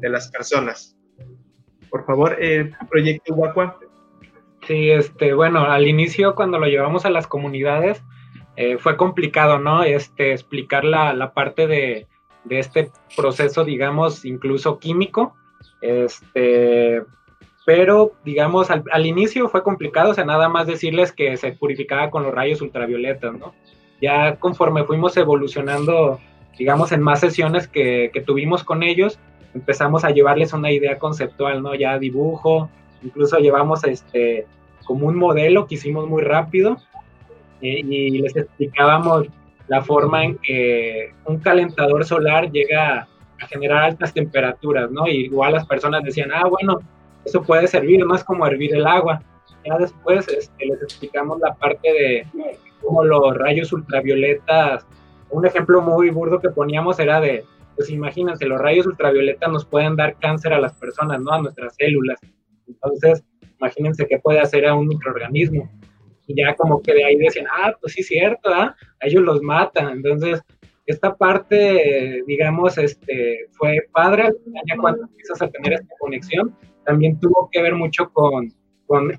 [0.00, 0.96] de las personas?
[1.90, 3.76] Por favor, eh, Proyecto Huacua.
[4.68, 8.00] Sí, este, bueno, al inicio cuando lo llevamos a las comunidades
[8.54, 9.82] eh, fue complicado, ¿no?
[9.82, 12.06] Este, explicar la, la parte de,
[12.44, 15.34] de, este proceso, digamos, incluso químico.
[15.80, 17.02] Este,
[17.68, 22.10] pero, digamos, al, al, inicio fue complicado, o sea, nada más decirles que se purificaba
[22.10, 23.52] con los rayos ultravioletas, ¿no?
[24.00, 26.18] ya conforme fuimos evolucionando,
[26.58, 29.18] digamos, en más sesiones que, que, tuvimos con ellos,
[29.52, 31.74] empezamos a llevarles una idea conceptual, ¿no?
[31.74, 32.70] Ya dibujo,
[33.02, 34.46] incluso llevamos este,
[34.86, 36.78] como un modelo que hicimos muy rápido
[37.60, 39.26] eh, y les explicábamos
[39.66, 43.08] la forma en que un calentador solar llega
[43.42, 45.06] a generar altas temperaturas, ¿no?
[45.06, 46.78] Y igual las personas decían, ah, bueno,
[47.28, 49.22] eso puede servir más como hervir el agua.
[49.64, 52.26] Ya después este, les explicamos la parte de
[52.80, 54.86] como los rayos ultravioletas.
[55.30, 57.44] Un ejemplo muy burdo que poníamos era de,
[57.76, 61.32] pues imagínense, los rayos ultravioletas nos pueden dar cáncer a las personas, ¿no?
[61.32, 62.18] A nuestras células.
[62.66, 63.22] Entonces,
[63.58, 65.70] imagínense qué puede hacer a un microorganismo.
[66.26, 68.74] Y ya como que de ahí decían, ah, pues sí, cierto, ¿ah?
[69.00, 69.90] ellos los matan.
[69.90, 70.42] Entonces,
[70.86, 74.30] esta parte, digamos, este, fue padre,
[74.66, 76.54] ya cuando empiezas a tener esta conexión,
[76.88, 78.50] también tuvo que ver mucho con,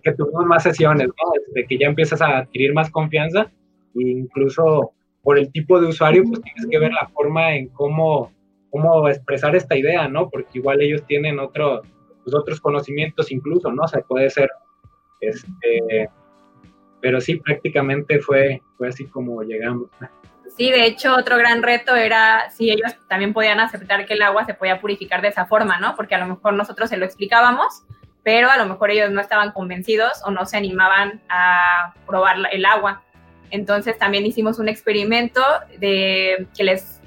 [0.03, 1.34] que tuvimos más sesiones, ¿no?
[1.36, 3.51] Este, que ya empiezas a adquirir más confianza
[3.93, 8.32] incluso por el tipo de usuario, pues tienes que ver la forma en cómo,
[8.71, 10.29] cómo expresar esta idea, ¿no?
[10.29, 11.82] Porque igual ellos tienen otro,
[12.23, 13.84] pues otros conocimientos incluso, ¿no?
[13.84, 14.49] O sea, puede ser,
[15.21, 16.10] este,
[17.01, 19.89] pero sí, prácticamente fue, fue así como llegamos.
[20.57, 24.45] Sí, de hecho, otro gran reto era si ellos también podían aceptar que el agua
[24.45, 25.95] se podía purificar de esa forma, ¿no?
[25.95, 27.83] Porque a lo mejor nosotros se lo explicábamos,
[28.23, 32.65] pero a lo mejor ellos no estaban convencidos o no se animaban a probar el
[32.65, 33.03] agua.
[33.51, 35.41] Entonces también hicimos un experimento
[35.77, 37.01] de que les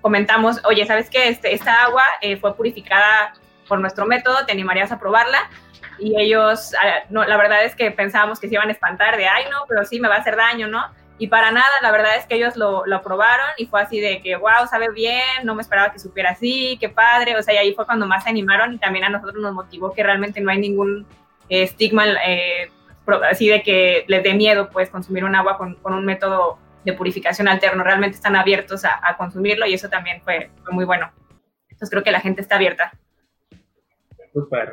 [0.00, 1.28] comentamos, oye, ¿sabes qué?
[1.28, 3.34] Este, esta agua eh, fue purificada
[3.68, 5.50] por nuestro método, ¿te animarías a probarla?
[5.98, 9.26] Y ellos, ah, no, la verdad es que pensábamos que se iban a espantar de,
[9.26, 10.86] ay, no, pero sí me va a hacer daño, ¿no?
[11.18, 14.20] Y para nada, la verdad es que ellos lo, lo probaron y fue así de
[14.20, 17.36] que, wow, sabe bien, no me esperaba que supiera así, qué padre.
[17.36, 19.92] O sea, y ahí fue cuando más se animaron y también a nosotros nos motivó
[19.92, 21.06] que realmente no hay ningún
[21.48, 22.70] estigma eh,
[23.30, 27.48] así de que les dé miedo, pues, consumir un agua con, un método de purificación
[27.48, 27.82] alterno.
[27.82, 31.10] Realmente están abiertos a, consumirlo y eso también fue muy bueno.
[31.68, 32.92] Entonces creo que la gente está abierta.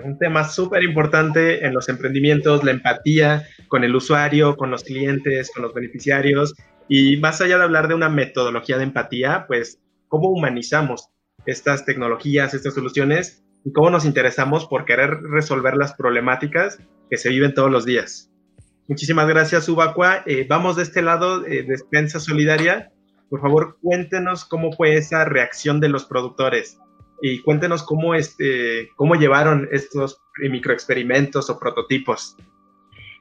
[0.04, 5.52] Un tema súper importante en los emprendimientos, la empatía con el usuario, con los clientes,
[5.54, 6.54] con los beneficiarios.
[6.90, 11.08] Y más allá de hablar de una metodología de empatía, pues cómo humanizamos
[11.46, 17.30] estas tecnologías, estas soluciones y cómo nos interesamos por querer resolver las problemáticas que se
[17.30, 18.30] viven todos los días.
[18.90, 20.24] Muchísimas gracias, Ubacua.
[20.26, 22.92] Eh, vamos de este lado, eh, Despensa Solidaria.
[23.30, 26.78] Por favor, cuéntenos cómo fue esa reacción de los productores
[27.26, 32.36] y cuéntenos cómo, este, cómo llevaron estos microexperimentos o prototipos.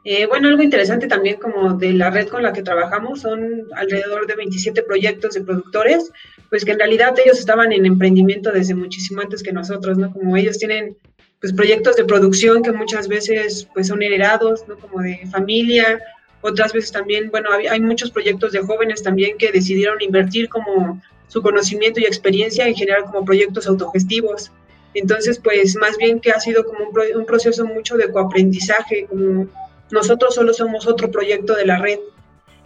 [0.02, 4.26] Eh, bueno, algo interesante también como de la red con la que trabajamos son alrededor
[4.26, 6.10] de 27 proyectos de productores,
[6.50, 10.12] pues que en realidad ellos estaban en emprendimiento desde muchísimo antes que nosotros, ¿no?
[10.12, 10.96] Como ellos tienen
[11.40, 14.76] pues proyectos de producción que muchas veces pues son heredados, ¿no?
[14.78, 16.00] Como de familia,
[16.40, 21.00] otras veces también, bueno, hay, hay muchos proyectos de jóvenes también que decidieron invertir como
[21.32, 24.52] su conocimiento y experiencia en general como proyectos autogestivos.
[24.92, 29.46] Entonces, pues más bien que ha sido como un, proceso mucho de coaprendizaje, como
[29.90, 32.00] nosotros solo somos otro proyecto de la red.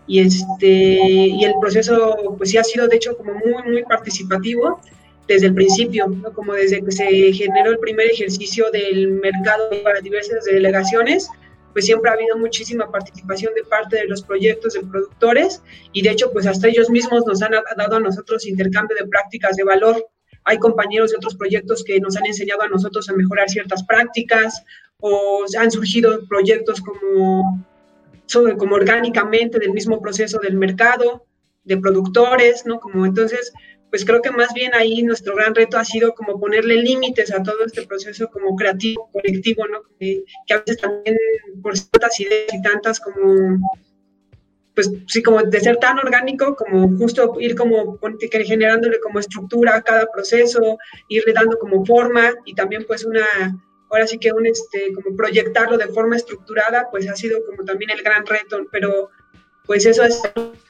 [0.09, 4.81] Y, este, y el proceso, pues sí ha sido de hecho como muy, muy participativo
[5.29, 10.45] desde el principio, como desde que se generó el primer ejercicio del mercado para diversas
[10.45, 11.29] delegaciones,
[11.77, 15.61] pues siempre ha habido muchísima participación de parte de los proyectos de productores
[15.93, 19.57] y de hecho pues hasta ellos mismos nos han dado a nosotros intercambio de prácticas
[19.57, 20.09] de valor.
[20.45, 24.65] Hay compañeros de otros proyectos que nos han enseñado a nosotros a mejorar ciertas prácticas
[25.01, 27.63] o han surgido proyectos como,
[28.57, 31.27] como orgánicamente del mismo proceso del mercado,
[31.65, 32.81] de productores, ¿no?
[32.81, 33.53] Como entonces,
[33.91, 37.43] pues creo que más bien ahí nuestro gran reto ha sido como ponerle límites a
[37.43, 39.83] todo este proceso como creativo, colectivo, ¿no?
[39.99, 41.17] Que, a veces también
[41.63, 43.59] por tantas ideas y tantas como,
[44.75, 47.99] pues sí, como de ser tan orgánico, como justo ir como
[48.31, 53.25] generándole como estructura a cada proceso, irle dando como forma y también pues una,
[53.91, 57.91] ahora sí que un, este, como proyectarlo de forma estructurada, pues ha sido como también
[57.91, 59.11] el gran reto, pero
[59.67, 60.23] pues eso es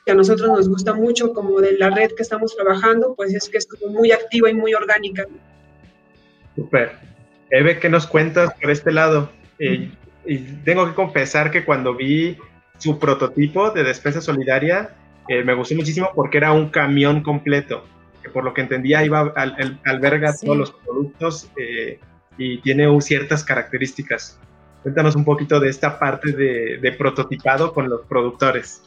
[0.05, 3.49] que a nosotros nos gusta mucho como de la red que estamos trabajando, pues es
[3.49, 5.27] que es como muy activa y muy orgánica.
[6.55, 6.93] Super.
[7.51, 9.31] Eve, ¿qué nos cuentas por este lado?
[9.59, 9.91] Eh,
[10.25, 12.37] y tengo que confesar que cuando vi
[12.79, 14.91] su prototipo de despensa solidaria,
[15.29, 17.85] eh, me gustó muchísimo porque era un camión completo,
[18.23, 21.99] que por lo que entendía iba al, alberga todos los productos eh,
[22.39, 24.39] y tiene ciertas características.
[24.83, 28.86] Cuéntanos un poquito de esta parte de, prototipado con los productores.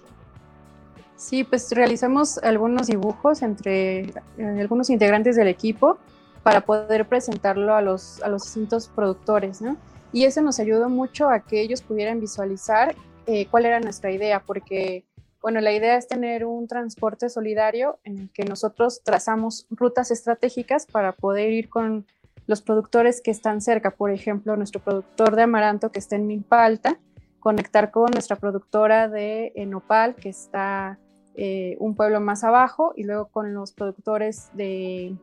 [1.20, 4.04] Sí, pues realizamos algunos dibujos entre
[4.38, 5.98] eh, algunos integrantes del equipo
[6.44, 9.76] para poder presentarlo a los, a los distintos productores, ¿no?
[10.14, 12.96] Y eso nos ayudó mucho a que ellos pudieran visualizar
[13.28, 15.04] eh, cuál era nuestra idea, porque,
[15.42, 20.86] bueno, la idea es tener un transporte solidario en el que nosotros trazamos rutas estratégicas
[20.86, 22.08] para poder ir con
[22.48, 26.64] los productores que están cerca, por ejemplo, nuestro productor de amaranto que está en Milpa
[26.64, 26.98] Alta,
[27.42, 30.98] conectar con nuestra productora de Nopal que está
[31.36, 35.16] eh, un pueblo más abajo y luego con los productores de,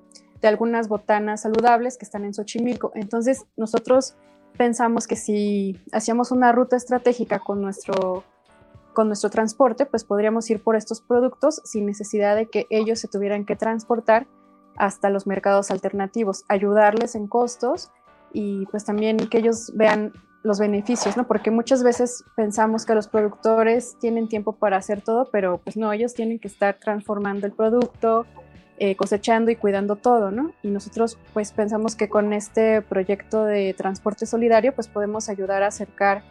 [0.43, 2.93] algunas botanas saludables que están en Xochimilco.
[2.95, 4.15] Entonces nosotros
[4.57, 8.23] pensamos que si hacíamos una ruta estratégica con nuestro,
[8.95, 13.09] con nuestro transporte, pues podríamos ir por estos productos sin necesidad de que ellos se
[13.09, 14.29] tuvieran que transportar
[14.77, 17.91] hasta los mercados alternativos, ayudarles en costos
[18.33, 20.13] y pues también que ellos vean
[20.47, 21.27] los beneficios, ¿no?
[21.27, 25.93] Porque muchas veces pensamos que los productores tienen tiempo para hacer todo, pero pues no,
[25.93, 28.27] ellos tienen que estar transformando el producto,
[28.79, 30.53] eh, cosechando y cuidando todo, ¿no?
[30.63, 35.69] Y nosotros pues pensamos que con este proyecto de transporte solidario pues podemos ayudar a
[35.69, 36.23] acercar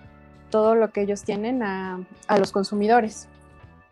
[0.50, 3.28] todo lo que ellos tienen a, a los consumidores.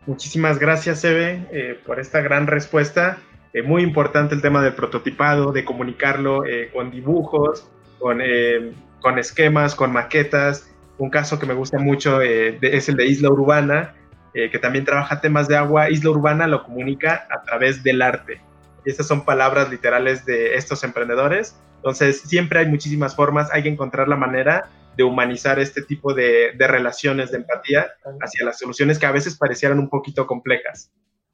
[0.06, 3.18] Muchísimas gracias, Eve, eh, por esta gran respuesta.
[3.52, 8.72] Eh, muy importante el tema del prototipado, de comunicarlo eh, con dibujos, con, eh,
[9.04, 10.70] con, esquemas, con maquetas.
[10.96, 13.94] Un caso que me gusta mucho es el de Isla Urbana,
[14.32, 18.40] eh, que también trabaja temas de agua, Isla Urbana lo comunica a través del arte.
[18.82, 21.60] Y estas son palabras literales de estos emprendedores.
[21.76, 26.54] Entonces, siempre hay muchísimas formas, hay que encontrar la manera de humanizar este tipo de,
[26.58, 27.88] relaciones de empatía
[28.22, 30.90] hacia las soluciones que a veces parecieran un poquito complejas.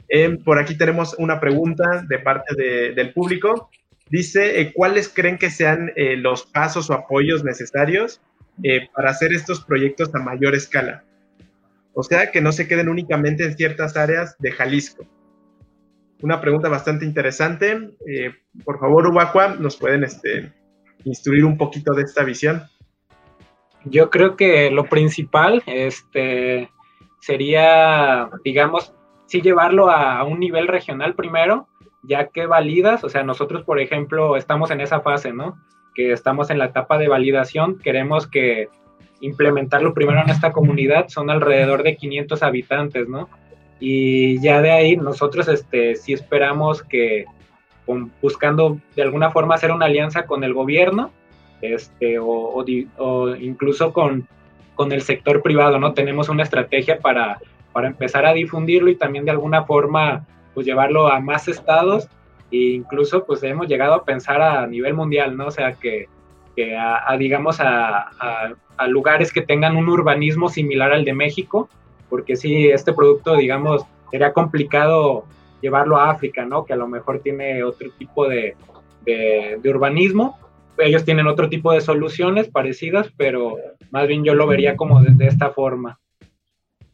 [0.09, 3.71] Eh, por aquí tenemos una pregunta de parte del público.
[4.11, 8.21] Dice, eh, ¿cuáles creen que sean eh, los pasos o apoyos necesarios
[8.65, 11.05] eh, para hacer estos proyectos a mayor escala?
[11.95, 15.07] O sea, que no se queden únicamente en ciertas áreas de Jalisco.
[16.23, 17.91] Una pregunta bastante interesante.
[18.65, 20.53] por favor, Ubacua, ¿nos pueden este,
[21.05, 22.65] instruir un poquito de esta visión?
[23.85, 26.69] Yo creo que lo principal este,
[27.21, 28.93] sería, digamos,
[29.27, 31.70] sí llevarlo a un nivel regional primero,
[32.03, 35.59] ya que validas, o sea, nosotros, por ejemplo, estamos en esa fase, ¿no?
[35.95, 38.69] Que estamos en la etapa de validación, queremos que
[39.21, 43.29] implementarlo primero en esta comunidad, son alrededor de 500 habitantes, ¿no?
[43.79, 47.25] Y ya de ahí nosotros, este, sí esperamos que,
[48.23, 51.11] buscando de alguna forma hacer una alianza con el gobierno,
[51.61, 52.65] este, o,
[53.39, 54.27] incluso con,
[54.75, 55.93] con el sector privado, ¿no?
[55.93, 57.39] Tenemos una estrategia para,
[57.73, 62.09] para empezar a difundirlo y también de alguna forma pues llevarlo a más estados
[62.51, 65.47] e incluso pues hemos llegado a pensar a nivel mundial, ¿no?
[65.47, 66.09] O sea, que,
[66.57, 71.69] que a, digamos a, a, lugares que tengan un urbanismo similar al de México,
[72.09, 75.25] porque si este producto, digamos, sería complicado
[75.61, 76.65] llevarlo a África, ¿no?
[76.65, 78.57] Que a lo mejor tiene otro tipo de,
[79.05, 80.39] de, urbanismo.
[80.79, 83.57] Ellos tienen otro tipo de soluciones parecidas, pero
[83.91, 86.00] más bien yo lo vería como de, esta forma.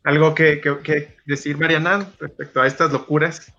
[0.06, 3.52] ¿Algo que, que, que, decir, Mariana, respecto a estas locuras?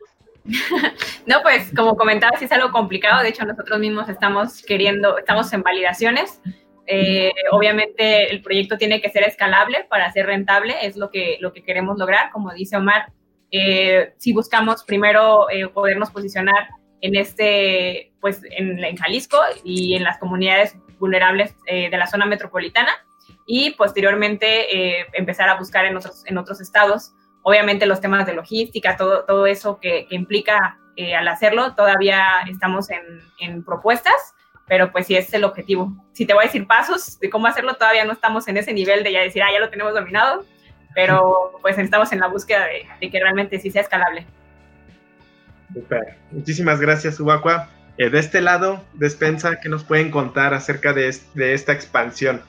[1.25, 3.21] no, pues como comentaba, sí es algo complicado.
[3.21, 6.39] De hecho, nosotros mismos estamos queriendo, estamos en validaciones.
[6.86, 11.51] Eh, obviamente el proyecto tiene que ser escalable para ser rentable, es lo que, lo
[11.51, 12.31] que queremos lograr.
[12.31, 13.12] Como dice Omar,
[13.51, 16.69] eh, si buscamos primero eh, podernos posicionar
[17.01, 22.91] en este, pues en, en, Jalisco y en las comunidades vulnerables de la zona metropolitana
[23.47, 27.13] y posteriormente empezar a buscar en otros, en otros estados
[27.49, 32.88] Obviamente los temas de logística, todo, todo eso que, implica eh, al hacerlo, todavía estamos
[33.39, 34.36] en, propuestas,
[34.67, 35.95] pero pues sí es el objetivo.
[36.12, 39.01] Si te voy a decir pasos de cómo hacerlo, todavía no estamos en ese nivel
[39.01, 40.45] de ya decir, ah, ya lo tenemos dominado,
[40.93, 42.67] pero pues estamos en la búsqueda
[42.99, 44.25] de, que realmente sí sea escalable.
[45.73, 46.17] Super.
[46.31, 47.69] Muchísimas gracias, Ubacua.
[47.97, 52.41] Eh, de este lado, Despensa, ¿qué nos pueden contar acerca de, de esta expansión?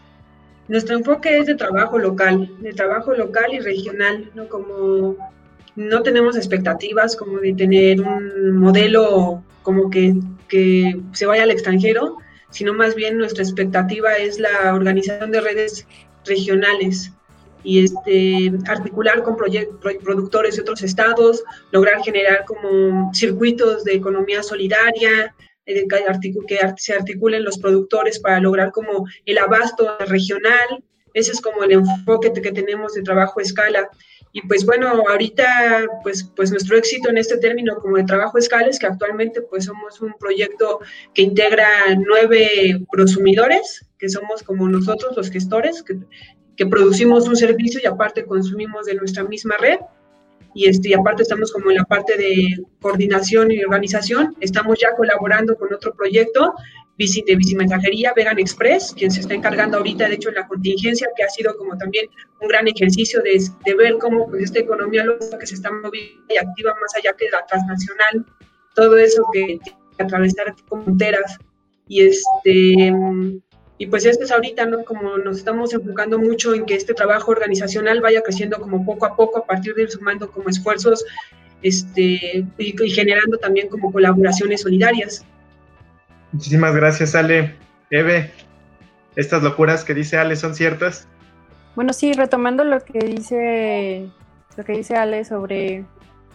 [0.68, 4.48] Nuestro enfoque es de trabajo local, de trabajo local y regional, ¿no?
[4.48, 5.16] Como
[5.76, 10.14] no tenemos expectativas como de tener un modelo como que,
[10.48, 12.16] que se vaya al extranjero,
[12.50, 15.87] sino más bien nuestra expectativa es la organización de redes
[16.24, 17.12] regionales
[17.62, 25.35] y este, articular con productores de otros estados, lograr generar como circuitos de economía solidaria,
[26.46, 30.83] que se articulen los productores para lograr como el abasto regional.
[31.14, 33.88] Ese es como el enfoque que tenemos de trabajo a escala.
[34.33, 38.40] Y pues bueno, ahorita pues, pues nuestro éxito en este término como de trabajo a
[38.40, 40.81] escala es que actualmente pues somos un proyecto
[41.14, 41.68] que integra
[42.07, 45.96] nueve prosumidores, que somos como nosotros los gestores, que,
[46.57, 49.78] que producimos un servicio y aparte consumimos de nuestra misma red
[50.54, 55.56] y, este, aparte estamos como en la parte de coordinación y organización, estamos ya colaborando
[55.56, 56.54] con otro proyecto
[56.98, 61.22] de bicimensajería Vegan Express, quien se está encargando ahorita, de hecho, en la contingencia, que
[61.22, 62.06] ha sido como también
[62.40, 66.24] un gran ejercicio de, de ver cómo pues, esta economía local que se está moviendo
[66.28, 68.26] y activa más allá que la transnacional,
[68.74, 69.61] todo eso que,
[69.96, 71.38] que atravesar fronteras.
[71.87, 72.92] Y este,
[73.78, 74.84] y pues esto es ahorita, ¿no?
[74.84, 79.14] Como nos estamos enfocando mucho en que este trabajo organizacional vaya creciendo como poco a
[79.14, 81.04] poco a partir de ir sumando como esfuerzos
[81.62, 85.24] este, y, generando también como colaboraciones solidarias.
[86.32, 87.54] Muchísimas gracias, Ale.
[87.90, 88.32] Eve,
[89.14, 91.06] ¿estas locuras que dice Ale son ciertas?
[91.76, 94.10] Bueno, sí, retomando lo que dice,
[94.56, 95.85] lo que dice Ale sobre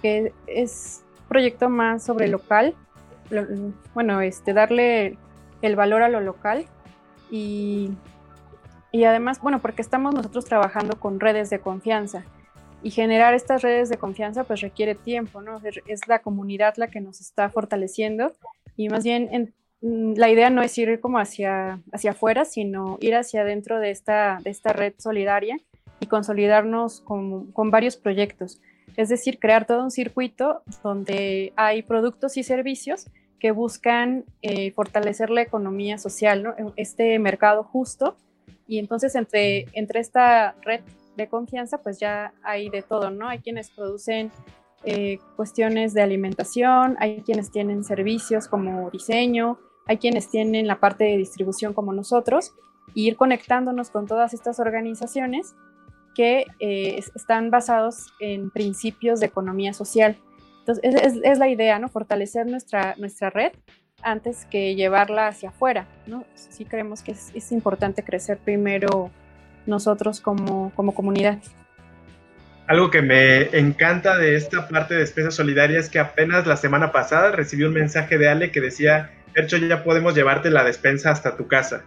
[0.01, 2.73] que es proyecto más sobre local,
[3.93, 5.17] bueno, este, darle
[5.61, 6.67] el valor a lo local
[7.36, 7.89] y,
[9.05, 12.25] además, bueno, porque estamos nosotros trabajando con redes de confianza
[12.84, 15.59] y generar estas redes de confianza pues requiere tiempo, ¿no?
[15.88, 18.34] Es la comunidad la que nos está fortaleciendo
[18.77, 23.15] y más bien mm, la idea no es ir como hacia, hacia afuera, sino ir
[23.15, 25.59] hacia adentro de esta, de esta red solidaria
[25.99, 28.61] y consolidarnos con, con varios proyectos.
[28.95, 33.07] Es decir, crear todo un circuito donde hay productos y servicios
[33.43, 38.15] que buscan eh, fortalecer la economía social, este mercado justo.
[38.69, 40.79] Y entonces entre, entre esta red
[41.17, 43.27] de confianza, pues ya hay de todo, ¿no?
[43.27, 44.31] Hay quienes producen
[44.85, 51.03] eh, cuestiones de alimentación, hay quienes tienen servicios como diseño, hay quienes tienen la parte
[51.03, 52.53] de distribución como nosotros,
[52.93, 55.53] y ir conectándonos con todas estas organizaciones
[56.15, 60.15] que eh, están basados en principios de economía social.
[60.66, 61.89] Entonces, es, la idea, ¿no?
[61.89, 63.51] Fortalecer nuestra, nuestra red
[64.01, 66.26] antes que llevarla hacia afuera, ¿no?
[66.36, 69.11] Sí creemos que es, importante crecer primero
[69.66, 71.39] nosotros como, como comunidad.
[72.68, 76.93] Algo que me encanta de esta parte de Despensa Solidaria es que apenas la semana
[76.93, 81.36] pasada recibí un mensaje de Ale que decía, Percho, ya podemos llevarte la despensa hasta
[81.36, 81.84] tu casa.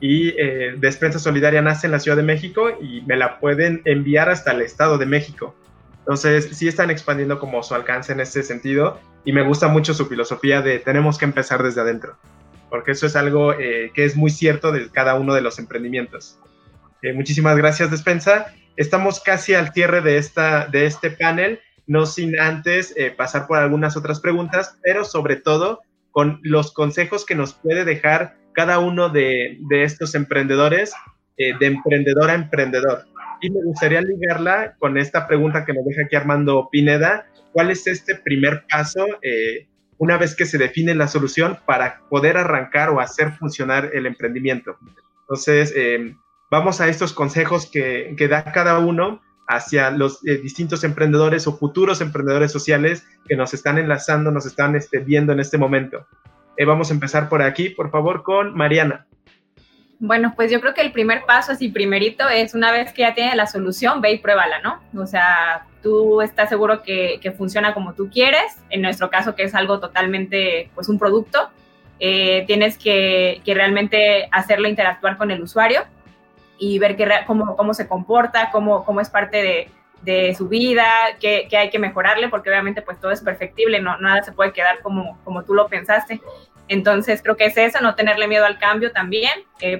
[0.00, 4.28] Y eh, Despensa Solidaria nace en la Ciudad de México y me la pueden enviar
[4.28, 5.56] hasta el Estado de México.
[6.00, 10.06] Entonces, sí están expandiendo como su alcance en ese sentido y me gusta mucho su
[10.06, 12.16] filosofía de tenemos que empezar desde adentro,
[12.68, 16.38] porque eso es algo eh, que es muy cierto de cada uno de los emprendimientos.
[17.02, 18.46] Eh, muchísimas gracias, Despensa.
[18.76, 23.58] Estamos casi al cierre de, esta, de este panel, no sin antes eh, pasar por
[23.58, 25.80] algunas otras preguntas, pero sobre todo
[26.12, 30.92] con los consejos que nos puede dejar cada uno de, de estos emprendedores,
[31.36, 33.06] de emprendedor a emprendedor.
[33.40, 37.26] Y me gustaría ligarla con esta pregunta que nos deja aquí Armando Pineda.
[37.52, 39.66] ¿Cuál es este primer paso eh,
[39.98, 44.76] una vez que se define la solución para poder arrancar o hacer funcionar el emprendimiento?
[45.22, 46.14] Entonces, eh,
[46.50, 51.56] vamos a estos consejos que, que, da cada uno hacia los eh, distintos emprendedores o
[51.56, 56.06] futuros emprendedores sociales que nos están enlazando, nos están este, viendo en este momento.
[56.66, 59.06] vamos a empezar por aquí, por favor, con Mariana.
[60.02, 63.12] Bueno, pues yo creo que el primer paso, así primerito, es una vez que ya
[63.12, 64.80] tienes la solución, ve y pruébala, ¿no?
[64.98, 69.54] O sea, tú estás seguro que, funciona como tú quieres, en nuestro caso que es
[69.54, 71.50] algo totalmente, pues un producto,
[71.98, 75.82] eh, tienes que, realmente hacerlo interactuar con el usuario
[76.58, 79.70] y ver que, cómo, cómo se comporta, cómo, cómo es parte
[80.02, 80.86] de, su vida,
[81.20, 84.80] qué, hay que mejorarle, porque obviamente pues todo es perfectible, no, nada se puede quedar
[84.80, 86.22] como, como tú lo pensaste.
[86.70, 89.32] Entonces creo que es eso, no tenerle miedo al cambio también,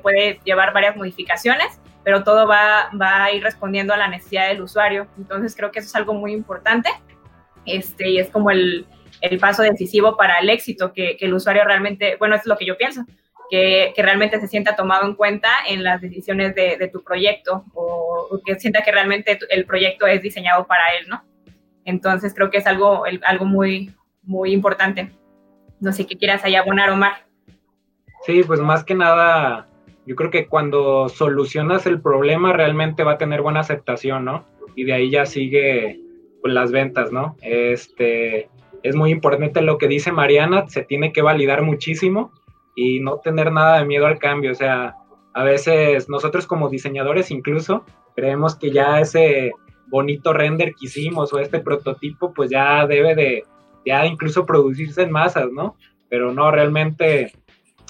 [0.02, 4.60] puede llevar varias modificaciones, pero todo va, va, a ir respondiendo a la necesidad del
[4.60, 5.06] usuario.
[5.16, 6.90] Entonces creo que eso es algo muy importante
[7.64, 8.86] este, y es como el,
[9.20, 12.76] el paso decisivo para el éxito, que, el usuario realmente, bueno, es lo que yo
[12.76, 13.04] pienso,
[13.48, 17.64] que, que, realmente se sienta tomado en cuenta en las decisiones de, de tu proyecto
[17.72, 21.24] o, que sienta que realmente el proyecto es diseñado para él, ¿no?
[21.84, 25.12] Entonces creo que es algo, algo muy, muy importante.
[25.80, 27.26] No sé qué quieras ahí abonar, Omar.
[28.26, 29.66] Sí, pues más que nada,
[30.06, 34.44] yo creo que cuando solucionas el problema realmente va a tener buena aceptación, ¿no?
[34.76, 36.00] Y de ahí ya sigue
[36.42, 37.36] pues, las ventas, ¿no?
[37.40, 38.50] Este,
[38.82, 42.32] es muy importante lo que dice Mariana, se tiene que validar muchísimo
[42.76, 44.94] y no tener nada de miedo al cambio, o sea,
[45.32, 47.84] a veces nosotros como diseñadores incluso
[48.16, 49.52] creemos que ya ese
[49.88, 53.44] bonito render que hicimos o este prototipo pues ya debe de
[53.84, 55.76] ya incluso producirse en masas, ¿no?
[56.08, 57.32] Pero no, realmente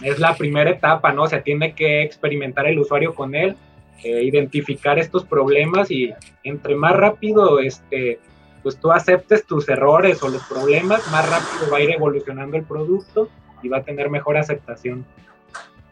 [0.03, 1.25] es la primera etapa, ¿no?
[1.25, 3.57] O sea, tiene que experimentar el usuario con él,
[4.03, 6.13] eh, identificar estos problemas y
[6.45, 8.19] entre más rápido, este,
[8.63, 12.65] pues tú aceptes tus errores o los problemas, más rápido va a ir evolucionando el
[12.65, 13.29] producto
[13.63, 15.05] y va a tener mejor aceptación.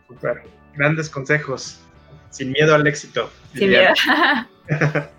[0.06, 0.42] Super,
[0.74, 1.82] grandes consejos,
[2.30, 3.30] sin miedo al éxito.
[3.54, 3.92] Sin miedo.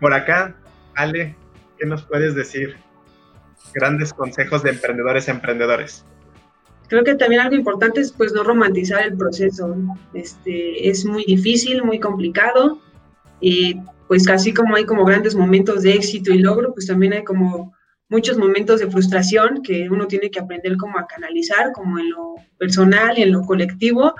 [0.00, 0.54] Por acá,
[0.94, 1.34] Ale,
[1.78, 2.76] ¿qué nos puedes decir?
[3.72, 6.04] Grandes consejos de emprendedores emprendedores.
[6.88, 9.76] Creo que también algo importante es pues no romantizar el proceso.
[10.14, 12.80] Este, es muy difícil, muy complicado
[13.40, 17.24] y pues casi como hay como grandes momentos de éxito y logro, pues también hay
[17.24, 17.74] como
[18.08, 22.36] muchos momentos de frustración que uno tiene que aprender como a canalizar, como en lo
[22.56, 24.14] personal y en lo colectivo,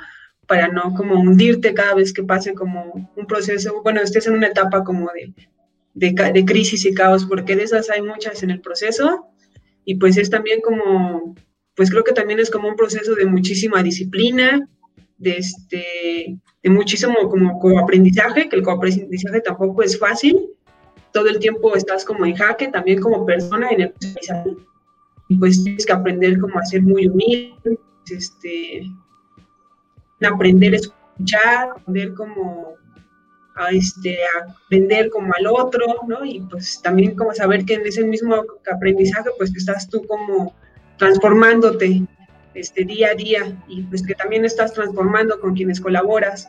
[0.47, 4.49] para no como hundirte cada vez que pase como un proceso, bueno, estés en una
[4.49, 5.33] etapa como de,
[5.95, 9.27] de, de crisis y caos, porque de esas hay muchas en el proceso
[9.89, 11.35] y pues es también como,
[11.75, 14.69] pues creo que también es como un proceso de muchísima disciplina,
[15.17, 20.51] de, este, de muchísimo como coaprendizaje, que el coaprendizaje tampoco es fácil,
[21.11, 24.51] todo el tiempo estás como en jaque, también como persona en el aprendizaje,
[25.31, 27.81] y pues tienes que aprender como a ser muy humilde,
[28.11, 28.83] este,
[30.21, 32.75] aprender a escuchar, aprender como
[33.59, 36.25] a, este, a vender como al otro, ¿no?
[36.25, 40.55] Y pues también como saber que en ese mismo aprendizaje pues estás tú como
[40.97, 42.03] transformándote
[42.55, 46.49] este, día a día y pues que también estás transformando con quienes colaboras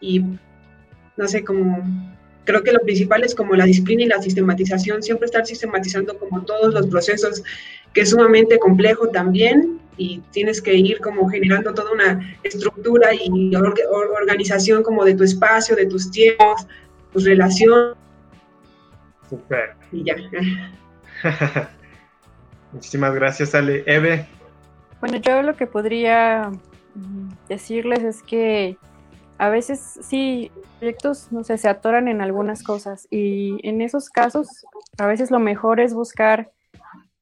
[0.00, 0.24] y
[1.16, 1.82] no sé, como
[2.44, 6.44] creo que lo principal es como la disciplina y la sistematización, siempre estar sistematizando como
[6.44, 7.42] todos los procesos,
[7.92, 13.54] que es sumamente complejo también y tienes que ir como generando toda una estructura y
[13.56, 16.66] organización como de tu espacio, de tus tiempos,
[17.12, 17.94] pues, relación.
[19.28, 19.74] Super.
[19.92, 20.16] Y ya.
[22.72, 23.84] Muchísimas gracias, Ale.
[23.86, 24.26] Eve.
[25.00, 26.50] Bueno, yo lo que podría
[26.94, 28.76] mm, decirles es que
[29.38, 34.64] a veces sí, proyectos, no sé, se atoran en algunas cosas y en esos casos
[34.98, 36.52] a veces lo mejor es buscar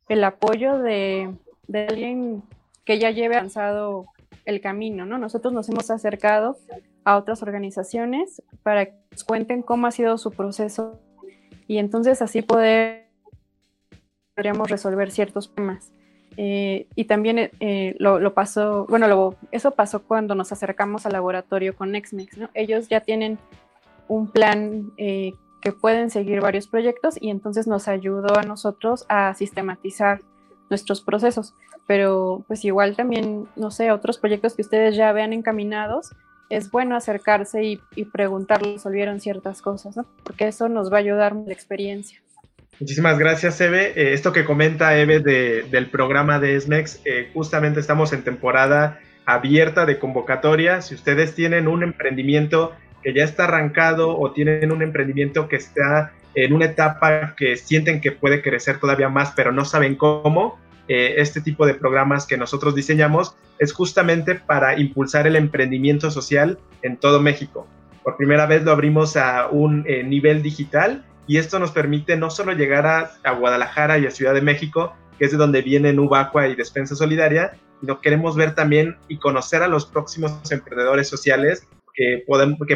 [0.08, 1.34] el apoyo de,
[1.68, 2.42] de alguien
[2.84, 4.06] que ya lleve avanzado
[4.44, 5.18] el camino, ¿no?
[5.18, 6.58] Nosotros nos hemos acercado
[7.04, 11.00] a otras organizaciones para que nos cuenten cómo ha sido su proceso
[11.66, 13.02] y entonces así poder
[14.34, 15.92] podríamos resolver ciertos temas.
[16.38, 21.92] Eh, y también eh, lo, pasó, bueno, eso pasó cuando nos acercamos al laboratorio con
[21.92, 22.50] Nexmex, ¿no?
[22.54, 23.38] Ellos ya tienen
[24.08, 29.34] un plan eh, que pueden seguir varios proyectos y entonces nos ayudó a nosotros a
[29.34, 30.20] sistematizar
[30.72, 31.54] nuestros procesos.
[31.86, 36.10] Pero pues igual también, no sé, otros proyectos que ustedes ya vean encaminados,
[36.48, 40.06] es bueno acercarse y, preguntarles, resolvieron ciertas cosas, ¿no?
[40.22, 42.20] Porque eso nos va a ayudar la experiencia.
[42.78, 43.92] Muchísimas gracias, Eve.
[43.96, 49.86] Eh, esto que comenta Eve del programa de SMEX, eh, justamente estamos en temporada abierta
[49.86, 50.82] de convocatoria.
[50.82, 56.12] Si ustedes tienen un emprendimiento que ya está arrancado o tienen un emprendimiento que está
[56.34, 60.58] en una etapa que sienten que puede crecer todavía más, pero no saben cómo,
[60.88, 66.58] eh, este tipo de programas que nosotros diseñamos es justamente para impulsar el emprendimiento social
[66.82, 67.66] en todo México.
[68.02, 72.52] Por primera vez lo abrimos a un nivel digital y esto nos permite no solo
[72.52, 76.56] llegar a, Guadalajara y a Ciudad de México, que es de donde vienen Ubacua y
[76.56, 82.24] Despensa Solidaria, sino queremos ver también y conocer a los próximos emprendedores sociales que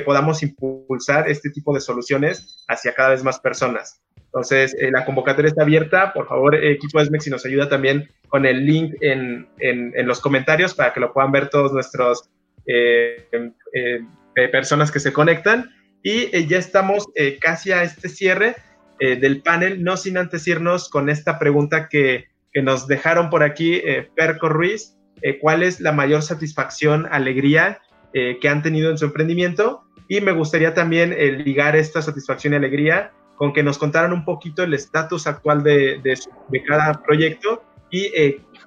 [0.00, 4.02] podamos impulsar este tipo de soluciones hacia cada vez más personas.
[4.36, 6.12] Entonces, eh, la convocatoria está abierta.
[6.12, 10.74] Por favor, equipo ESMEX, si nos ayuda también con el link en, en, los comentarios
[10.74, 12.28] para que lo puedan ver todos nuestros
[12.66, 15.70] eh, eh, personas que se conectan.
[16.02, 18.56] Y eh, ya estamos eh, casi a este cierre
[19.00, 23.42] eh, del panel, no sin antes irnos con esta pregunta que, que nos dejaron por
[23.42, 23.82] aquí
[24.14, 24.96] Perco Ruiz.
[25.40, 27.80] ¿Cuál es la mayor satisfacción, alegría
[28.12, 29.82] que han tenido en su emprendimiento?
[30.08, 34.62] Y me gustaría también ligar esta satisfacción y alegría con que nos contaran un poquito
[34.62, 38.10] el estatus actual de, de, cada proyecto y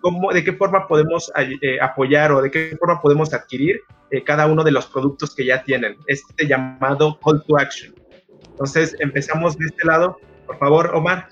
[0.02, 1.32] cómo, de qué forma podemos
[1.82, 5.64] apoyar o de qué forma podemos adquirir eh, cada uno de los productos que ya
[5.64, 7.94] tienen, este llamado call to action.
[8.52, 10.18] Entonces, empezamos de este lado.
[10.48, 11.30] Por favor, Omar.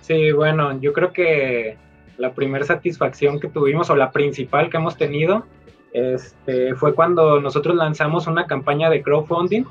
[0.00, 1.76] Sí, bueno, yo creo que
[2.16, 5.44] la primera satisfacción que tuvimos o la principal que hemos tenido
[5.92, 9.64] este, fue cuando nosotros lanzamos una campaña de crowdfunding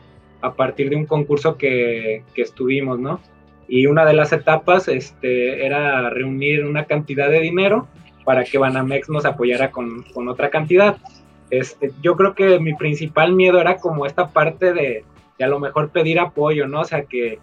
[0.45, 3.19] a partir de un concurso que, que estuvimos, ¿no?
[3.67, 7.87] Y una de las etapas este, era reunir una cantidad de dinero
[8.23, 10.97] para que Banamex nos apoyara con, con otra cantidad.
[11.49, 15.03] Este, yo creo que mi principal miedo era como esta parte de,
[15.39, 16.81] a lo mejor pedir apoyo, ¿no?
[16.81, 17.39] O sea, que,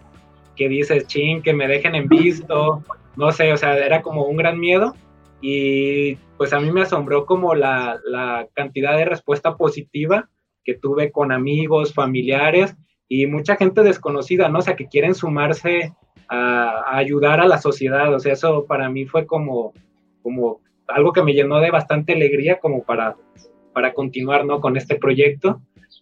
[0.55, 2.83] que dices, ching, que me dejen en visto,
[3.17, 4.95] no sé, o sea, era como un gran miedo
[5.41, 10.29] y pues a mí me asombró como la, la cantidad de respuesta positiva
[10.63, 12.75] que tuve con amigos, familiares
[13.07, 14.59] y mucha gente desconocida, ¿no?
[14.59, 15.93] O sea, que quieren sumarse
[16.27, 19.73] a, ayudar a la sociedad, o sea, eso para mí fue como,
[20.21, 23.15] como algo que me llenó de bastante alegría como para
[23.73, 24.61] para continuar ¿no?
[24.61, 25.61] con este proyecto.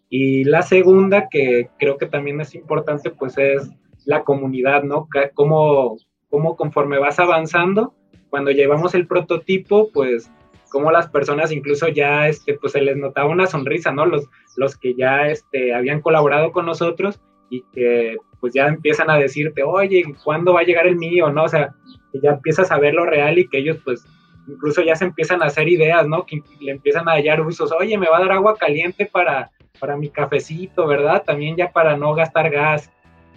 [0.10, 3.72] Y la segunda, que creo que también es importante, pues es
[4.06, 5.08] la comunidad, ¿no?
[5.34, 5.97] Cómo,
[6.30, 7.93] cómo conforme vas avanzando,
[8.30, 10.30] cuando llevamos el prototipo, pues
[10.72, 14.05] cómo las personas incluso ya, este, pues se les notaba una sonrisa, ¿no?
[14.05, 17.19] Los, los que ya este, habían colaborado con nosotros
[17.49, 21.32] y que pues ya empiezan a decirte, oye, ¿cuándo va a llegar el mío?
[21.32, 21.43] ¿No?
[21.43, 21.76] O sea,
[22.11, 24.03] que ya empiezas a ver lo real y que ellos pues
[24.47, 26.26] incluso ya se empiezan a hacer ideas, ¿no?
[26.26, 29.97] Que le empiezan a hallar usos, oye, me va a dar agua caliente para, para
[29.97, 31.24] mi cafecito, ¿verdad?
[31.24, 32.89] También ya para no gastar gas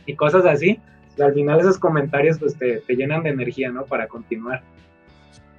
[0.07, 0.81] y cosas así.
[1.21, 3.85] al final esos comentarios pues te, llenan de energía, ¿no?
[3.85, 4.63] Para continuar.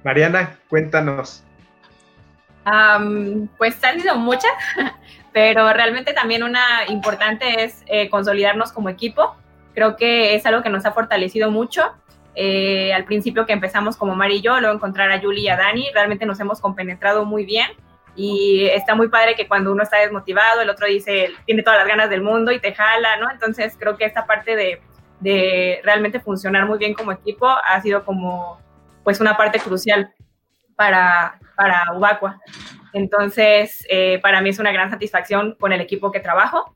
[0.04, 1.45] Mariana, cuéntanos.
[3.58, 4.50] Pues han sido muchas,
[5.32, 9.36] pero realmente también una importante es eh, consolidarnos como equipo.
[9.74, 11.92] Creo que es algo que nos ha fortalecido mucho
[12.38, 15.56] eh, al principio que empezamos como Mari y yo, luego encontrar a Julie y a
[15.56, 17.70] Dani, realmente nos hemos compenetrado muy bien
[18.14, 21.88] y está muy padre que cuando uno está desmotivado, el otro dice, tiene todas las
[21.88, 23.30] ganas del mundo y te jala, ¿no?
[23.30, 24.82] Entonces creo que esta parte de,
[25.20, 28.60] de realmente funcionar muy bien como equipo ha sido como
[29.02, 30.12] pues una parte crucial
[30.76, 32.40] para, para Ubacua.
[32.92, 36.74] Entonces, eh, para mí es una gran satisfacción con el equipo que trabajo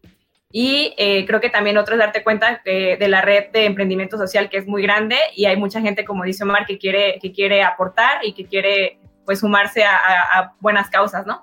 [0.52, 4.50] y eh, creo que también otro es darte cuenta de la red de emprendimiento social
[4.50, 7.62] que es muy grande y hay mucha gente, como dice Omar, que quiere, que quiere
[7.62, 8.98] aportar y que quiere
[9.30, 11.42] pues sumarse a, buenas causas, ¿no?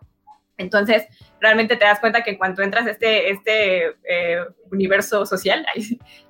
[0.58, 1.08] Entonces,
[1.40, 4.40] realmente te das cuenta que en cuanto entras a este, este eh,
[4.72, 5.66] universo social,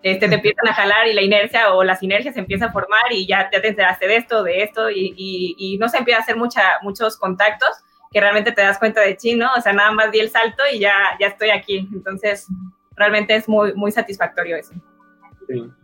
[0.03, 3.11] este, te empiezan a jalar y la inercia o la sinergia se empieza a formar
[3.11, 6.35] y ya, te enteraste de esto, de esto y, y, no se empieza a hacer
[6.35, 7.69] mucha, muchos contactos
[8.11, 10.79] que realmente te das cuenta de chino, o sea, nada más di el salto y
[10.79, 11.87] ya, ya estoy aquí.
[11.93, 12.47] Entonces,
[12.95, 14.73] realmente es muy, muy satisfactorio eso.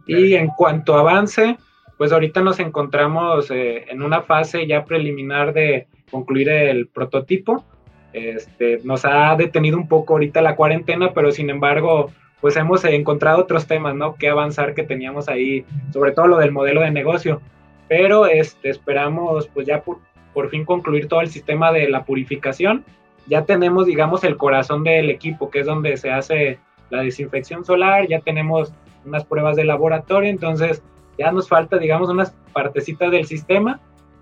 [0.07, 1.57] Y en cuanto a avance,
[1.97, 7.65] pues ahorita nos encontramos eh, en una fase ya preliminar de concluir el prototipo
[8.13, 12.11] este, nos ha detenido un poco ahorita la cuarentena, pero sin embargo,
[12.41, 14.15] pues hemos encontrado otros temas, ¿no?
[14.15, 17.41] Que avanzar que teníamos ahí, sobre todo lo del modelo de negocio.
[17.87, 19.99] Pero este, esperamos, pues ya por,
[20.33, 22.83] por fin concluir todo el sistema de la purificación.
[23.27, 26.59] Ya tenemos, digamos, el corazón del equipo, que es donde se hace
[26.89, 28.73] la desinfección solar, ya tenemos
[29.05, 30.81] unas pruebas de laboratorio, entonces
[31.17, 33.79] ya nos falta, digamos, unas partecitas del sistema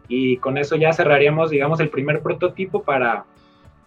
[0.08, 3.26] y con eso ya cerraríamos, digamos, el primer prototipo para,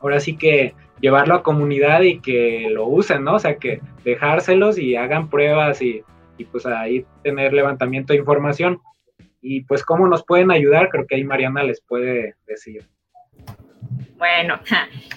[0.04, 3.36] ahora sí que llevarlo a comunidad y que lo usen, ¿no?
[3.36, 6.04] O sea, que dejárselos y hagan pruebas y,
[6.52, 8.80] pues ahí tener levantamiento de información.
[9.40, 12.86] Y pues cómo nos pueden ayudar, creo que ahí Mariana les puede decir.
[14.18, 14.60] Bueno,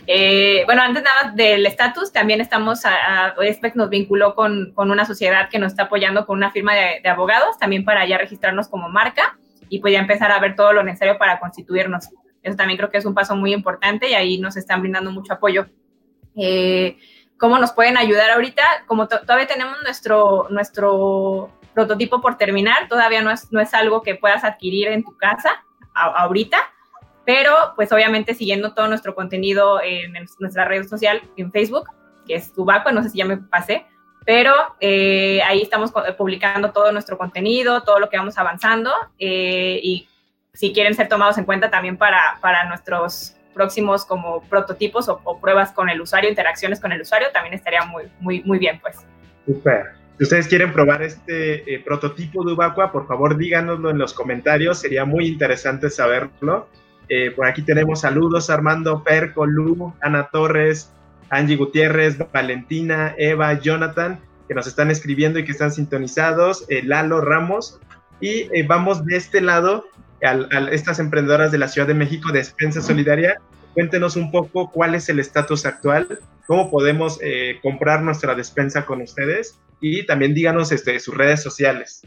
[0.07, 3.35] eh, bueno, antes nada del estatus, también estamos, a,
[3.75, 7.57] nos vinculó con, una sociedad que nos está apoyando con una firma de, de, abogados,
[7.57, 11.17] también para ya registrarnos como marca y pues ya empezar a ver todo lo necesario
[11.17, 12.09] para constituirnos.
[12.47, 15.33] Eso también creo que es un paso muy importante y ahí nos están brindando mucho
[15.33, 15.67] apoyo.
[16.35, 16.97] Eh,
[17.37, 18.63] ¿Cómo nos pueden ayudar ahorita?
[18.87, 24.15] Como todavía tenemos nuestro, nuestro prototipo por terminar, todavía no es, no es algo que
[24.15, 26.57] puedas adquirir en tu casa ahorita,
[27.25, 31.89] pero pues obviamente siguiendo todo nuestro contenido en, nuestra red social, en Facebook,
[32.25, 33.85] que es Tubaco, no sé si ya me pasé,
[34.25, 40.07] pero eh, ahí estamos publicando todo nuestro contenido, todo lo que vamos avanzando eh, y
[40.57, 45.71] si quieren ser tomados en cuenta también para, para nuestros próximos como prototipos o, pruebas
[45.71, 48.97] con el usuario, interacciones con el usuario, también estaría muy, muy, muy bien, pues.
[49.45, 49.91] Super.
[50.17, 54.79] Si ustedes quieren probar este eh, prototipo de Ubaqua, por favor díganoslo en los comentarios,
[54.79, 56.67] sería muy interesante saberlo.
[57.07, 60.91] Eh, por aquí tenemos saludos Armando, Perco, Lu, Ana Torres,
[61.29, 67.21] Angie Gutiérrez, Valentina, Eva, Jonathan, que nos están escribiendo y que están sintonizados, eh, Lalo
[67.21, 67.79] Ramos.
[68.19, 69.85] Y vamos de este lado
[70.23, 73.39] a, estas emprendedoras de la Ciudad de México de Despensa Solidaria.
[73.73, 79.01] Cuéntenos un poco cuál es el estatus actual, cómo podemos eh, comprar nuestra despensa con
[79.01, 82.01] ustedes y también díganos este, sus redes sociales.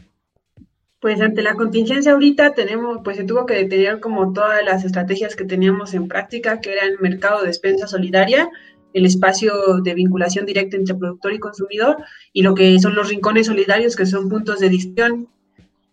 [0.99, 5.35] Pues ante la contingencia ahorita tenemos, pues se tuvo que detener como todas las estrategias
[5.35, 8.49] que teníamos en práctica, que era el mercado de despensa solidaria,
[8.93, 9.53] el espacio
[9.83, 11.97] de vinculación directa entre productor y consumidor,
[12.33, 15.27] y lo que son los rincones solidarios, que son puntos de distribución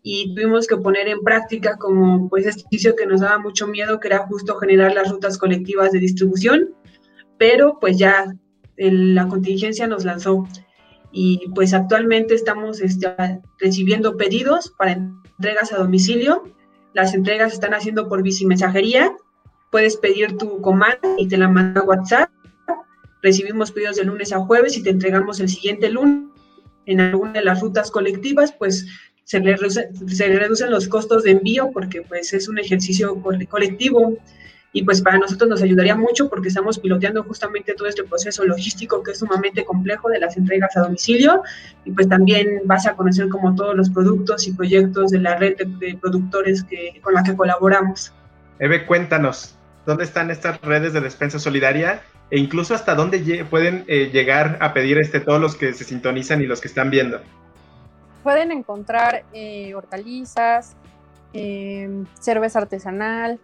[0.03, 4.01] y tuvimos que poner en práctica como pues este ejercicio que nos daba mucho miedo,
[4.01, 6.75] que era justo generar las rutas colectivas de distribución,
[7.37, 8.33] pero pues ya
[8.77, 10.47] la contingencia nos lanzó
[11.11, 13.15] y pues actualmente estamos este,
[13.59, 16.45] recibiendo pedidos para entregas a domicilio.
[16.95, 19.13] Las entregas están haciendo por bicimensajería.
[19.71, 22.31] Puedes pedir tu comanda y te la manda a WhatsApp.
[23.23, 26.29] Recibimos pedidos de lunes a jueves y te entregamos el siguiente lunes.
[26.87, 28.87] En alguna de las rutas colectivas, pues
[29.29, 29.43] se,
[30.07, 34.17] se reducen los costos de envío porque pues es un ejercicio colectivo
[34.73, 39.03] y pues para nosotros nos ayudaría mucho porque estamos piloteando justamente todo este proceso logístico
[39.03, 41.43] que es sumamente complejo de las entregas a domicilio
[41.85, 45.57] y pues también vas a conocer como todos los productos y proyectos de la red
[45.59, 48.15] de, productores que, con la que colaboramos.
[48.59, 52.01] Eve, cuéntanos, ¿dónde están estas redes de despensa solidaria
[52.31, 56.41] e incluso hasta dónde pueden eh, llegar a pedir este, todos los que se sintonizan
[56.41, 57.21] y los que están viendo?
[58.29, 60.77] Pueden encontrar eh, hortalizas,
[61.33, 63.41] em, cerveza artesanal,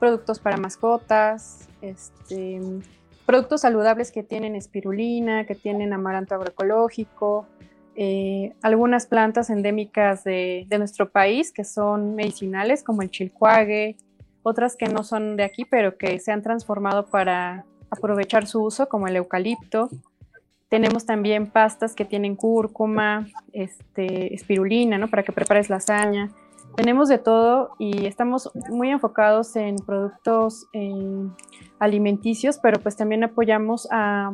[0.00, 2.58] productos para mascotas, este,
[3.26, 7.46] productos saludables que tienen espirulina, que tienen amaranto agroecológico,
[7.94, 13.98] eh, algunas plantas endémicas de, de, nuestro país que son medicinales como el chilcuague,
[14.42, 18.88] otras que no son de aquí pero que se han transformado para aprovechar su uso
[18.88, 19.90] como el eucalipto.
[20.72, 25.06] Tenemos también pastas que tienen cúrcuma, este, espirulina, ¿no?
[25.08, 26.30] Para que prepares lasaña.
[26.76, 31.28] Tenemos de todo y estamos muy enfocados en productos eh,
[31.78, 34.32] alimenticios, pero pues también apoyamos a,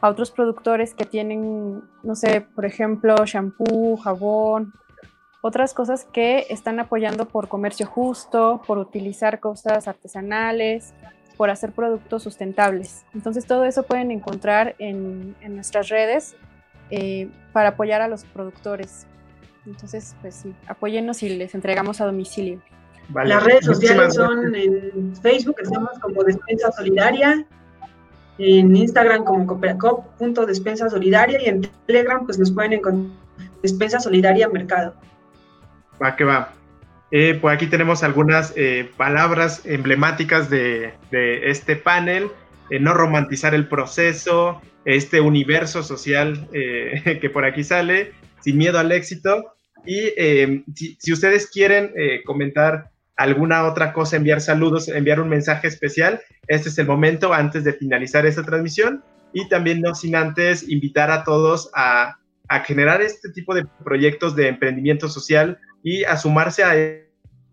[0.00, 4.74] otros productores que tienen, no sé, por ejemplo, shampoo, jabón,
[5.42, 10.94] otras cosas que están apoyando por comercio justo, por utilizar cosas artesanales,
[11.36, 13.04] por hacer productos sustentables.
[13.14, 16.36] Entonces todo eso pueden encontrar en, en nuestras redes
[16.90, 19.06] eh, para apoyar a los productores.
[19.66, 22.60] Entonces, pues sí, apóyennos y les entregamos a domicilio.
[23.12, 27.46] Las redes sociales son en Facebook, estamos como Despensa Solidaria,
[28.38, 29.54] en Instagram como
[30.46, 33.16] despensa solidaria y en Telegram pues nos pueden encontrar
[33.62, 34.94] Despensa Solidaria Mercado.
[36.02, 36.52] Va que va.
[37.10, 42.28] Eh, pues aquí tenemos algunas eh, palabras emblemáticas de, este panel.
[42.70, 48.92] Eh, no romantizar el proceso, este universo social que por aquí sale, sin miedo al
[48.92, 49.54] éxito.
[49.86, 50.10] Y
[50.74, 51.92] si, si, ustedes quieren
[52.24, 57.64] comentar alguna otra cosa, enviar saludos, enviar un mensaje especial, este es el momento antes
[57.64, 59.04] de finalizar esta transmisión.
[59.32, 62.18] Y también no sin antes invitar a todos a,
[62.64, 66.74] generar este tipo de proyectos de emprendimiento social y a sumarse a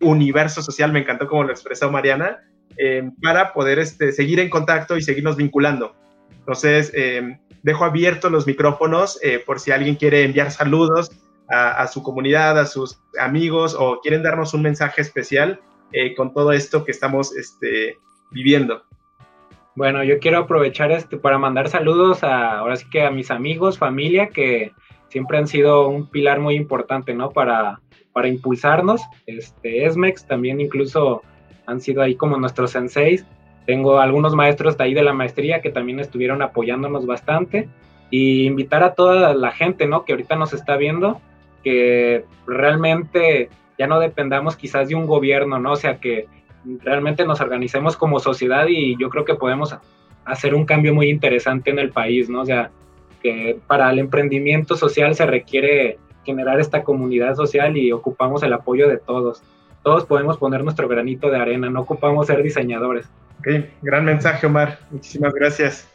[0.03, 2.39] universo social, me encantó como lo expresó Mariana,
[2.77, 5.95] eh, para poder este, seguir en contacto y seguirnos vinculando.
[6.39, 11.11] Entonces, eh, dejo abiertos los micrófonos eh, por si alguien quiere enviar saludos,
[11.51, 15.59] a, su comunidad, a sus amigos o quieren darnos un mensaje especial
[15.91, 17.97] eh, con todo esto que estamos este,
[18.31, 18.83] viviendo.
[19.75, 23.77] Bueno, yo quiero aprovechar este para mandar saludos a ahora sí que a mis amigos,
[23.77, 24.71] familia que
[25.09, 27.31] siempre han sido un pilar muy importante, ¿no?
[27.31, 27.81] Para,
[28.13, 29.01] para impulsarnos.
[29.25, 31.21] Este, ESMEX también incluso
[31.65, 33.25] han sido ahí como nuestros senseis.
[33.65, 37.69] Tengo algunos maestros de ahí de la maestría que también estuvieron apoyándonos bastante.
[38.09, 40.03] Y invitar a toda la gente, ¿no?
[40.03, 41.21] Que ahorita nos está viendo,
[41.63, 45.71] que realmente ya no dependamos quizás de un gobierno, ¿no?
[45.71, 46.27] O sea, que
[46.83, 49.75] realmente nos organicemos como sociedad y yo creo que podemos
[50.25, 52.41] hacer un cambio muy interesante en el país, ¿no?
[52.41, 52.69] O sea,
[53.21, 58.87] que para el emprendimiento social se requiere generar esta comunidad social y ocupamos el apoyo
[58.87, 59.43] de todos.
[59.83, 63.07] Todos podemos poner nuestro granito de arena, no ocupamos ser diseñadores.
[63.39, 63.47] Ok,
[63.81, 64.79] gran mensaje, Omar.
[64.91, 65.89] Muchísimas gracias.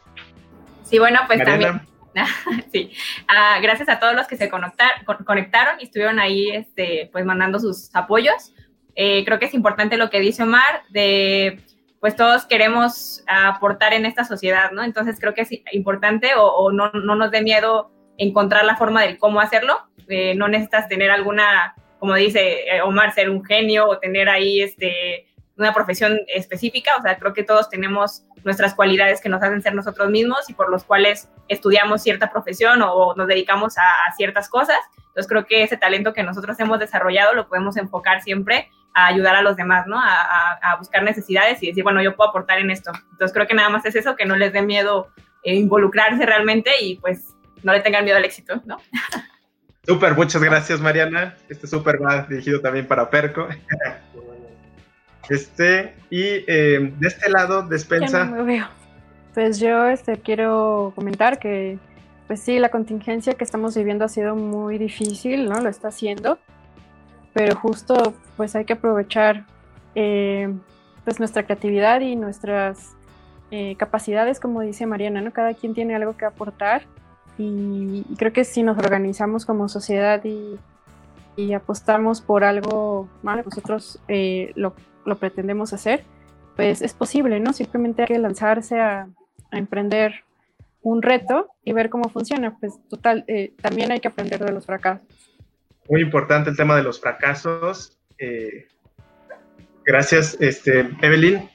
[0.83, 1.81] Sí, bueno, pues también
[2.73, 2.93] sí,
[3.29, 7.95] ah, gracias a todos los que se conectaron y estuvieron ahí este, pues mandando sus
[7.95, 8.55] apoyos.
[8.95, 11.61] Eh, creo que es importante lo que dice Omar, de
[12.01, 14.83] pues todos queremos aportar en esta sociedad, ¿no?
[14.85, 19.19] Entonces creo que es importante o, no, no, nos dé miedo encontrar la forma del
[19.19, 19.79] cómo hacerlo.
[20.09, 24.61] Eh, no necesitas tener alguna, como dice eh, Omar, ser un genio o tener ahí
[24.61, 29.63] este, una profesión específica, o sea, creo que todos tenemos nuestras cualidades que nos hacen
[29.63, 34.49] ser nosotros mismos y por los cuales estudiamos cierta profesión o nos dedicamos a, ciertas
[34.49, 34.79] cosas.
[35.09, 39.35] Entonces creo que ese talento que nosotros hemos desarrollado lo podemos enfocar siempre a ayudar
[39.35, 39.99] a los demás, ¿no?
[39.99, 42.93] A, buscar necesidades y decir, bueno, yo puedo aportar en esto.
[43.13, 45.09] Entonces creo que nada más es eso, que no les dé miedo
[45.43, 48.79] eh, involucrarse realmente y pues no le tengan miedo al éxito, ¿no?
[49.87, 51.37] Súper, muchas gracias Mariana.
[51.49, 53.49] Este súper va dirigido también para Perco.
[55.29, 58.33] Este, y eh, de este lado, despensa.
[59.35, 61.79] Pues yo este, quiero comentar que,
[62.29, 65.61] pues sí, la contingencia que estamos viviendo ha sido muy difícil, ¿no?
[65.61, 66.39] Lo está haciendo,
[67.35, 69.45] pero justo pues hay que aprovechar
[69.95, 70.55] eh,
[71.05, 72.97] pues nuestra creatividad y nuestras
[73.51, 75.33] eh, capacidades, como dice Mariana, ¿no?
[75.33, 76.85] Cada quien tiene algo que aportar
[77.39, 80.59] y, creo que si nos organizamos como sociedad y,
[81.37, 83.43] y apostamos por algo, ¿vale?
[83.45, 84.75] nosotros lo
[85.07, 86.05] lo pretendemos hacer,
[86.57, 87.53] pues es posible, ¿no?
[87.53, 89.09] Simplemente hay que lanzarse a,
[89.53, 90.25] emprender
[90.83, 92.59] un reto y ver cómo funciona.
[92.59, 95.07] Pues total, eh, también hay que aprender de los fracasos.
[95.89, 97.97] Muy importante el tema de los fracasos.
[98.19, 98.67] Eh,
[99.85, 101.49] gracias, este, Evelyn.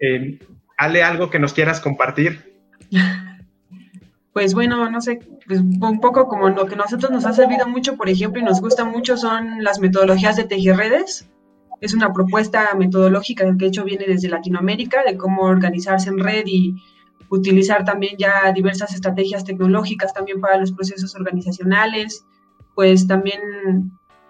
[0.00, 0.38] Eh,
[0.76, 2.54] Ale, algo que nos quieras compartir.
[4.38, 5.18] Pues bueno, no sé,
[5.48, 8.44] pues un poco como lo que a nosotros nos ha servido mucho, por ejemplo, y
[8.44, 11.28] nos gusta mucho son las metodologías de redes
[11.80, 16.44] es una propuesta metodológica que de hecho viene desde Latinoamérica, de cómo organizarse en red
[16.46, 16.76] y
[17.30, 22.24] utilizar también ya diversas estrategias tecnológicas también para los procesos organizacionales.
[22.76, 23.40] Pues también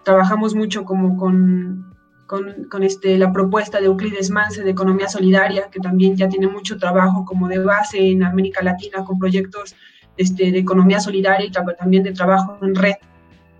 [0.04, 1.94] trabajamos mucho como con,
[2.26, 6.78] con, este, la propuesta de Euclides Manse de Economía Solidaria, que también ya tiene mucho
[6.78, 9.76] trabajo como de base en América Latina con proyectos
[10.18, 12.94] este, de economía solidaria y también de trabajo en red.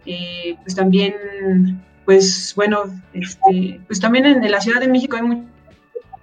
[0.04, 1.14] Eh, pues también
[2.08, 5.44] pues bueno, este, pues también en, la Ciudad de México hay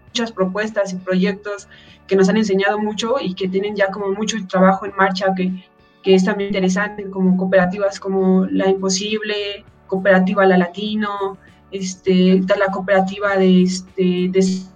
[0.10, 1.68] muchas propuestas y proyectos
[2.08, 5.54] que nos han enseñado mucho y que tienen ya como mucho trabajo en marcha que,
[6.02, 11.38] que es también interesante, como cooperativas como La Imposible, Cooperativa La Latino,
[11.70, 14.72] este, la cooperativa de, este, de,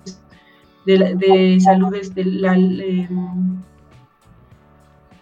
[0.86, 3.64] de, salud, de la, em,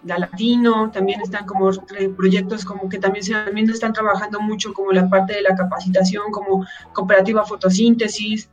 [0.08, 1.70] la Latino, también están como
[2.16, 6.32] proyectos como que también, se, también están trabajando mucho como la parte de la capacitación,
[6.32, 8.50] como cooperativa fotosíntesis,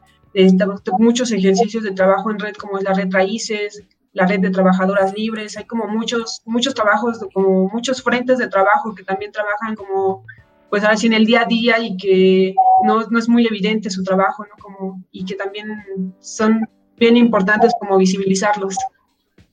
[0.99, 3.83] muchos ejercicios de trabajo en red como es la red Raíces,
[4.13, 8.95] la red de trabajadoras libres, hay como muchos, muchos trabajos, como muchos frentes de trabajo
[8.95, 10.25] que también trabajan como,
[10.71, 13.91] pues ahora sí en el día a día y que no, no es muy evidente
[13.91, 14.55] su trabajo, ¿no?
[14.63, 18.77] Como, y que también son bien importantes como visibilizarlos.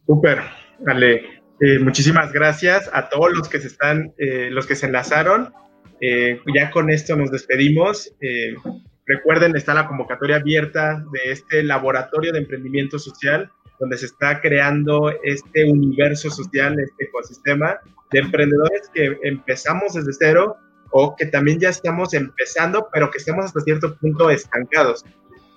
[0.05, 0.39] Súper,
[0.87, 1.40] Ale.
[1.63, 5.53] Eh, muchísimas gracias a todos los que se están, eh, los que se enlazaron.
[6.01, 8.11] Eh, ya con esto nos despedimos.
[9.05, 15.11] recuerden, está la convocatoria abierta de este laboratorio de emprendimiento social, donde se está creando
[15.23, 17.79] este universo social, este ecosistema
[18.11, 20.55] de emprendedores que empezamos desde cero
[20.91, 25.05] o que también ya estamos empezando, pero que estemos hasta cierto punto estancados.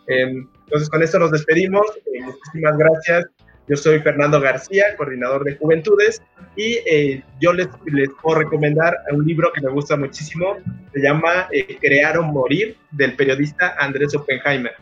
[0.07, 1.87] entonces, con esto nos despedimos.
[2.23, 3.27] muchísimas gracias.
[3.67, 6.23] Yo soy Fernando García, coordinador de Juventudes,
[6.55, 10.59] y eh, yo les, les, puedo recomendar un libro que me gusta muchísimo,
[10.93, 14.73] se llama eh, Crear o Morir, del periodista Andrés Oppenheimer.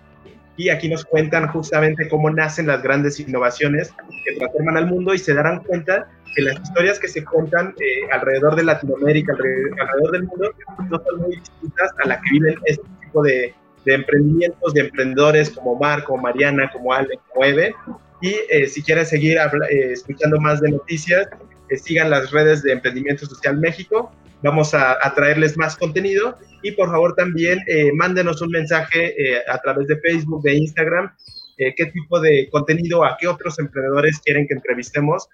[0.57, 3.95] Y aquí nos cuentan justamente cómo nacen las grandes innovaciones
[4.27, 8.11] que transforman al mundo y se darán cuenta que las historias que se cuentan eh,
[8.11, 10.51] alrededor de Latinoamérica, alrededor, del mundo,
[10.91, 13.55] no son muy distintas a las que viven este tipo de,
[13.85, 17.75] de emprendimientos, de emprendedores como Mar, como Mariana, como Ale, como Eve,
[18.23, 21.29] y eh, si quieren seguir eh, escuchando más de noticias,
[21.69, 24.13] eh, sigan las redes de Emprendimiento Social México.
[24.45, 27.61] Vamos a, traerles más contenido y por favor también
[27.95, 29.15] mándenos un mensaje
[29.47, 31.13] a través de Facebook, de Instagram,
[31.57, 35.29] qué tipo de contenido, a qué otros emprendedores quieren que entrevistemos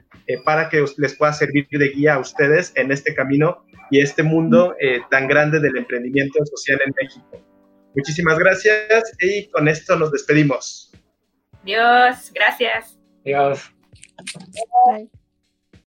[0.44, 4.76] para que les pueda servir de guía a ustedes en este camino y este mundo
[5.10, 7.42] tan grande del emprendimiento social en México.
[7.96, 10.92] Muchísimas gracias y con esto nos despedimos.
[11.68, 12.98] Dios, gracias.
[13.22, 13.70] Dios.
[14.86, 15.10] Bye.